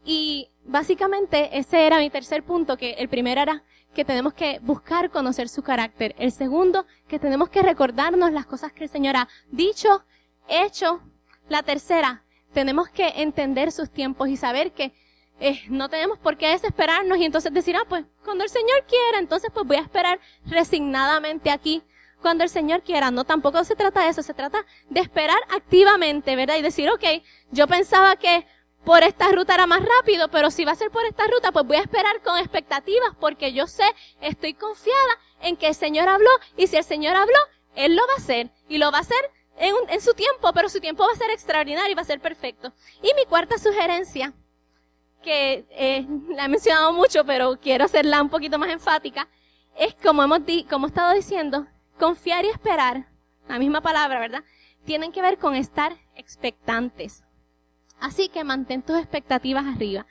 [0.04, 5.10] Y básicamente ese era mi tercer punto, que el primero era que tenemos que buscar
[5.10, 6.14] conocer su carácter.
[6.16, 10.04] El segundo, que tenemos que recordarnos las cosas que el Señor ha dicho,
[10.48, 11.00] hecho.
[11.48, 14.92] La tercera, tenemos que entender sus tiempos y saber que
[15.38, 19.18] eh, no tenemos por qué desesperarnos y entonces decir, ah, pues cuando el Señor quiera,
[19.18, 21.82] entonces pues voy a esperar resignadamente aquí
[22.22, 23.10] cuando el Señor quiera.
[23.10, 26.56] No, tampoco se trata de eso, se trata de esperar activamente, ¿verdad?
[26.56, 27.04] Y decir, ok,
[27.50, 28.46] yo pensaba que
[28.84, 31.66] por esta ruta era más rápido, pero si va a ser por esta ruta, pues
[31.66, 33.84] voy a esperar con expectativas porque yo sé,
[34.20, 37.38] estoy confiada en que el Señor habló y si el Señor habló,
[37.74, 40.68] Él lo va a hacer y lo va a hacer en, en su tiempo, pero
[40.68, 42.72] su tiempo va a ser extraordinario y va a ser perfecto.
[43.02, 44.32] Y mi cuarta sugerencia,
[45.26, 49.28] que eh, la he mencionado mucho, pero quiero hacerla un poquito más enfática,
[49.76, 51.66] es como hemos como he estado diciendo,
[51.98, 53.08] confiar y esperar,
[53.48, 54.44] la misma palabra, ¿verdad?
[54.84, 57.24] Tienen que ver con estar expectantes.
[58.00, 60.06] Así que mantén tus expectativas arriba.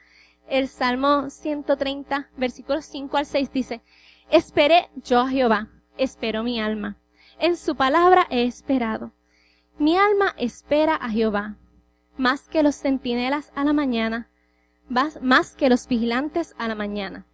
[0.48, 3.82] El Salmo 130, versículos 5 al 6 dice,
[4.30, 6.98] Esperé yo a Jehová, espero mi alma.
[7.40, 9.12] En su palabra he esperado.
[9.78, 11.56] Mi alma espera a Jehová,
[12.18, 14.30] más que los centinelas a la mañana,
[14.90, 17.26] más que los vigilantes a la mañana.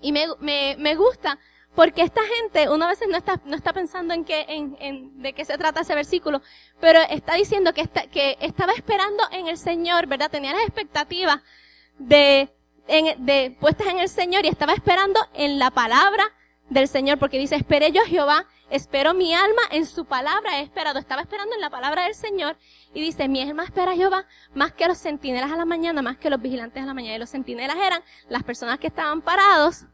[0.00, 1.38] Y me, me, me gusta
[1.74, 5.32] porque esta gente, una vez no está, no está pensando en qué, en, en, de
[5.32, 6.42] qué se trata ese versículo,
[6.80, 10.30] pero está diciendo que, está, que estaba esperando en el Señor, ¿verdad?
[10.30, 11.40] Tenía las expectativas
[11.98, 12.52] de,
[12.88, 16.24] en, de, puestas en el Señor y estaba esperando en la palabra
[16.72, 20.62] del Señor, porque dice, esperé yo a Jehová, espero mi alma en su palabra, he
[20.62, 22.56] esperado, estaba esperando en la palabra del Señor,
[22.94, 26.16] y dice, mi alma espera a Jehová más que los centinelas a la mañana, más
[26.18, 27.16] que los vigilantes a la mañana.
[27.16, 29.84] Y los centinelas eran las personas que estaban parados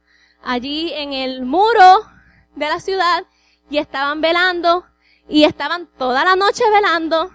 [0.42, 2.06] allí en el muro
[2.54, 3.24] de la ciudad
[3.70, 4.86] y estaban velando
[5.28, 7.30] y estaban toda la noche velando,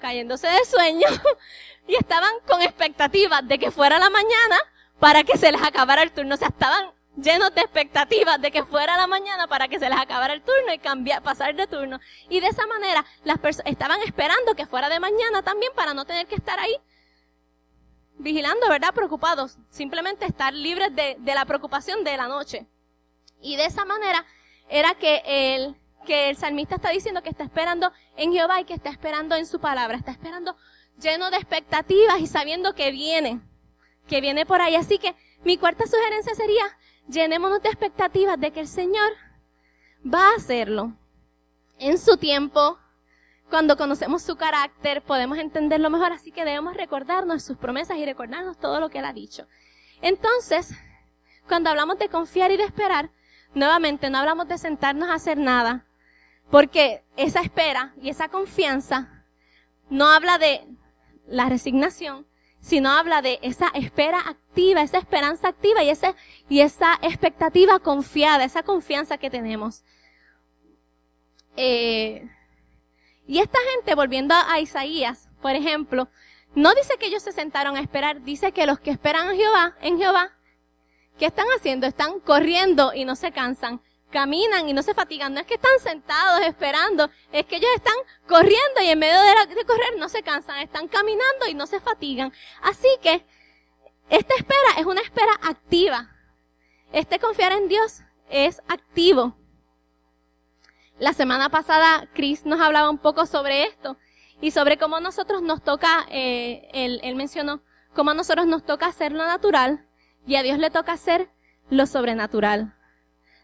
[0.00, 1.06] cayéndose de sueño
[1.88, 4.56] y estaban con expectativas de que fuera la mañana
[4.98, 6.34] para que se les acabara el turno.
[6.34, 9.98] O sea, estaban llenos de expectativas de que fuera la mañana para que se les
[9.98, 12.00] acabara el turno y cambiar, pasar de turno.
[12.28, 16.04] Y de esa manera las personas estaban esperando que fuera de mañana también para no
[16.04, 16.76] tener que estar ahí
[18.18, 18.94] vigilando, ¿verdad?
[18.94, 19.58] Preocupados.
[19.70, 22.66] Simplemente estar libres de, de la preocupación de la noche.
[23.40, 24.24] Y de esa manera
[24.68, 25.76] era que el,
[26.06, 29.46] que el salmista está diciendo que está esperando en Jehová y que está esperando en
[29.46, 29.96] su palabra.
[29.96, 30.56] Está esperando
[31.00, 33.40] lleno de expectativas y sabiendo que viene,
[34.08, 34.74] que viene por ahí.
[34.74, 36.64] Así que mi cuarta sugerencia sería,
[37.08, 39.12] llenémonos de expectativas de que el Señor
[40.04, 40.94] va a hacerlo
[41.78, 42.78] en su tiempo,
[43.48, 48.58] cuando conocemos su carácter, podemos entenderlo mejor, así que debemos recordarnos sus promesas y recordarnos
[48.58, 49.46] todo lo que él ha dicho.
[50.02, 50.74] Entonces,
[51.46, 53.10] cuando hablamos de confiar y de esperar,
[53.54, 55.86] nuevamente no hablamos de sentarnos a hacer nada,
[56.50, 59.24] porque esa espera y esa confianza
[59.88, 60.66] no habla de
[61.26, 62.26] la resignación
[62.60, 66.14] sino habla de esa espera activa, esa esperanza activa y, ese,
[66.48, 69.84] y esa expectativa confiada, esa confianza que tenemos.
[71.56, 72.28] Eh,
[73.26, 76.08] y esta gente, volviendo a Isaías, por ejemplo,
[76.54, 79.76] no dice que ellos se sentaron a esperar, dice que los que esperan a Jehová,
[79.80, 80.30] en Jehová,
[81.18, 81.86] ¿qué están haciendo?
[81.86, 83.80] Están corriendo y no se cansan
[84.10, 85.34] caminan y no se fatigan.
[85.34, 87.94] No es que están sentados esperando, es que ellos están
[88.26, 92.32] corriendo y en medio de, correr no se cansan, están caminando y no se fatigan.
[92.62, 93.24] Así que
[94.08, 96.10] esta espera es una espera activa.
[96.92, 98.00] Este confiar en Dios
[98.30, 99.36] es activo.
[100.98, 103.96] La semana pasada Chris nos hablaba un poco sobre esto
[104.40, 107.62] y sobre cómo nosotros nos toca, eh, él, él mencionó,
[107.94, 109.86] cómo a nosotros nos toca hacer lo natural
[110.26, 111.30] y a Dios le toca hacer
[111.70, 112.77] lo sobrenatural.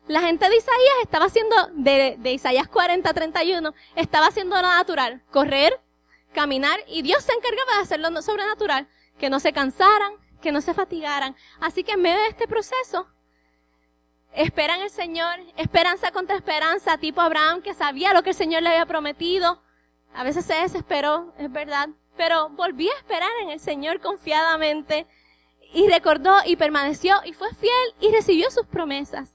[0.06, 5.22] La gente de Isaías estaba haciendo, de, de Isaías 40, 31, estaba haciendo lo natural,
[5.30, 5.80] correr,
[6.34, 8.86] caminar, y Dios se encargaba de hacerlo sobrenatural,
[9.18, 11.34] que no se cansaran, que no se fatigaran.
[11.58, 13.08] Así que en medio de este proceso,
[14.34, 18.70] esperan el Señor, esperanza contra esperanza, tipo Abraham, que sabía lo que el Señor le
[18.70, 19.62] había prometido.
[20.12, 25.06] A veces se desesperó, es verdad, pero volvió a esperar en el Señor confiadamente,
[25.72, 29.34] y recordó y permaneció, y fue fiel, y recibió sus promesas.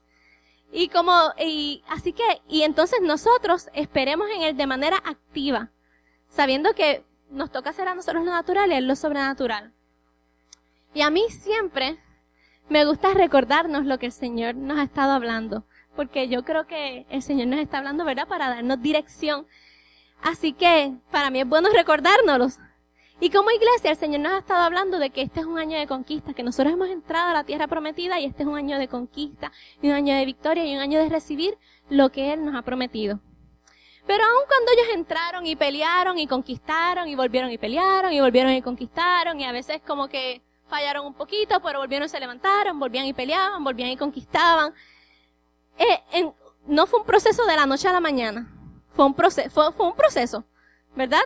[0.72, 5.70] Y como, y así que, y entonces nosotros esperemos en Él de manera activa,
[6.28, 9.72] sabiendo que nos toca hacer a nosotros lo natural y Él lo sobrenatural.
[10.94, 11.98] Y a mí siempre
[12.68, 15.64] me gusta recordarnos lo que el Señor nos ha estado hablando,
[15.96, 19.46] porque yo creo que el Señor nos está hablando, ¿verdad?, para darnos dirección.
[20.22, 22.58] Así que para mí es bueno recordárnoslos,
[23.20, 25.78] y como iglesia, el Señor nos ha estado hablando de que este es un año
[25.78, 28.78] de conquista, que nosotros hemos entrado a la tierra prometida y este es un año
[28.78, 29.52] de conquista,
[29.82, 31.58] y un año de victoria y un año de recibir
[31.88, 33.20] lo que Él nos ha prometido.
[34.06, 38.52] Pero aun cuando ellos entraron y pelearon y conquistaron y volvieron y pelearon y volvieron
[38.52, 42.78] y conquistaron y a veces como que fallaron un poquito, pero volvieron y se levantaron,
[42.78, 44.72] volvían y peleaban, volvían y conquistaban.
[45.78, 46.32] Eh,
[46.66, 48.50] no fue un proceso de la noche a la mañana,
[48.94, 50.44] fue un, proceso, fue un proceso,
[50.94, 51.22] ¿verdad?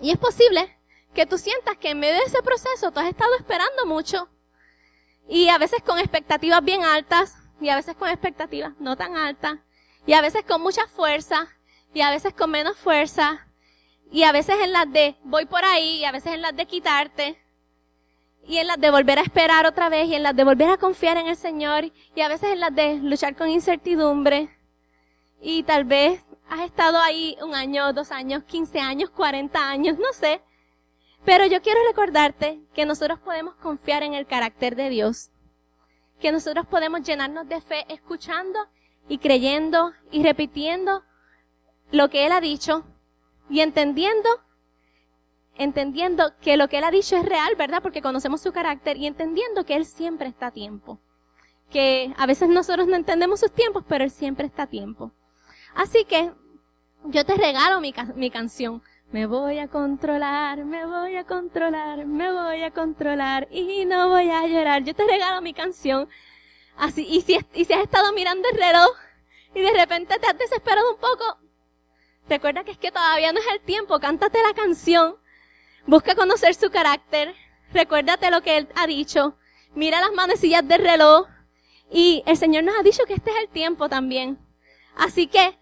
[0.00, 0.76] Y es posible
[1.14, 4.28] que tú sientas que en medio de ese proceso tú has estado esperando mucho.
[5.28, 9.58] Y a veces con expectativas bien altas y a veces con expectativas no tan altas
[10.06, 11.48] y a veces con mucha fuerza
[11.94, 13.46] y a veces con menos fuerza
[14.10, 16.66] y a veces en las de voy por ahí y a veces en las de
[16.66, 17.38] quitarte
[18.44, 20.76] y en las de volver a esperar otra vez y en las de volver a
[20.76, 24.48] confiar en el Señor y a veces en las de luchar con incertidumbre.
[25.40, 30.12] Y tal vez has estado ahí un año, dos años, quince años, cuarenta años, no
[30.12, 30.42] sé,
[31.24, 35.30] pero yo quiero recordarte que nosotros podemos confiar en el carácter de Dios,
[36.20, 38.58] que nosotros podemos llenarnos de fe escuchando
[39.08, 41.02] y creyendo y repitiendo
[41.90, 42.84] lo que Él ha dicho
[43.48, 44.28] y entendiendo,
[45.56, 47.82] entendiendo que lo que Él ha dicho es real, ¿verdad?
[47.82, 50.98] Porque conocemos su carácter y entendiendo que Él siempre está a tiempo.
[51.70, 55.12] Que a veces nosotros no entendemos sus tiempos, pero Él siempre está a tiempo.
[55.74, 56.32] Así que
[57.04, 58.82] yo te regalo mi, mi canción.
[59.12, 64.30] Me voy a controlar, me voy a controlar, me voy a controlar y no voy
[64.30, 64.84] a llorar.
[64.84, 66.08] Yo te regalo mi canción.
[66.78, 68.96] Así, y si, y si has estado mirando el reloj
[69.54, 71.24] y de repente te has desesperado un poco,
[72.26, 75.16] recuerda que es que todavía no es el tiempo, cántate la canción,
[75.86, 77.34] busca conocer su carácter,
[77.74, 79.36] recuérdate lo que él ha dicho,
[79.74, 81.28] mira las manecillas del reloj
[81.90, 84.38] y el Señor nos ha dicho que este es el tiempo también.
[84.96, 85.58] Así que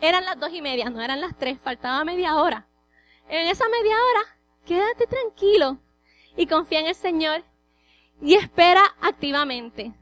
[0.00, 2.66] eran las dos y media, no eran las tres, faltaba media hora.
[3.28, 4.20] En esa media hora,
[4.64, 5.78] quédate tranquilo
[6.36, 7.44] y confía en el Señor
[8.20, 9.92] y espera activamente.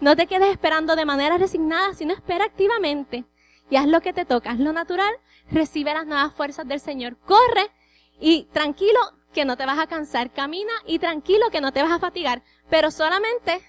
[0.00, 3.24] No te quedes esperando de manera resignada, sino espera activamente
[3.68, 5.12] y haz lo que te toca, haz lo natural,
[5.50, 7.16] recibe las nuevas fuerzas del Señor.
[7.18, 7.70] Corre
[8.18, 8.98] y tranquilo
[9.32, 12.42] que no te vas a cansar, camina y tranquilo que no te vas a fatigar,
[12.68, 13.60] pero solamente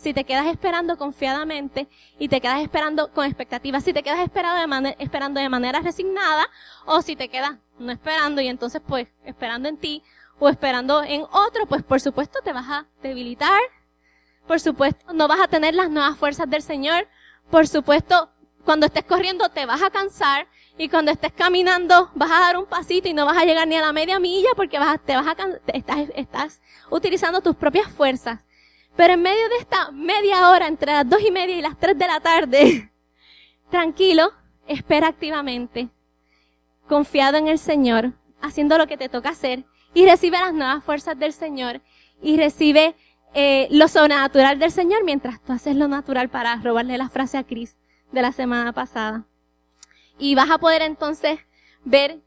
[0.00, 1.86] si te quedas esperando confiadamente
[2.18, 6.48] y te quedas esperando con expectativas, si te quedas esperando de, esperando de manera resignada
[6.86, 10.02] o si te quedas no esperando y entonces pues esperando en ti
[10.38, 13.60] o esperando en otro, pues por supuesto te vas a debilitar,
[14.46, 17.06] por supuesto no vas a tener las nuevas fuerzas del Señor,
[17.50, 18.30] por supuesto
[18.64, 20.46] cuando estés corriendo te vas a cansar
[20.78, 23.76] y cuando estés caminando vas a dar un pasito y no vas a llegar ni
[23.76, 25.36] a la media milla porque vas te vas a,
[25.74, 28.40] estás, estás utilizando tus propias fuerzas.
[28.96, 31.98] Pero en medio de esta media hora, entre las dos y media y las tres
[31.98, 32.90] de la tarde,
[33.70, 34.32] tranquilo,
[34.66, 35.88] espera activamente,
[36.88, 39.64] confiado en el Señor, haciendo lo que te toca hacer,
[39.94, 41.80] y recibe las nuevas fuerzas del Señor,
[42.22, 42.94] y recibe
[43.32, 47.44] eh, lo sobrenatural del Señor mientras tú haces lo natural para robarle la frase a
[47.44, 47.78] Cris
[48.10, 49.24] de la semana pasada.
[50.18, 51.38] Y vas a poder entonces
[51.84, 52.20] ver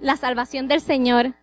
[0.00, 1.34] la salvación del Señor,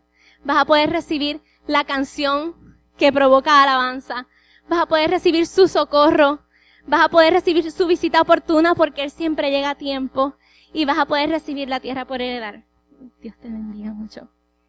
[0.44, 2.56] vas a poder recibir la canción
[2.98, 4.28] que provoca alabanza.
[4.68, 6.40] Vas a poder recibir su socorro.
[6.86, 10.36] Vas a poder recibir su visita oportuna porque Él siempre llega a tiempo.
[10.74, 12.64] Y vas a poder recibir la tierra por heredar.
[13.22, 14.28] Dios te bendiga mucho.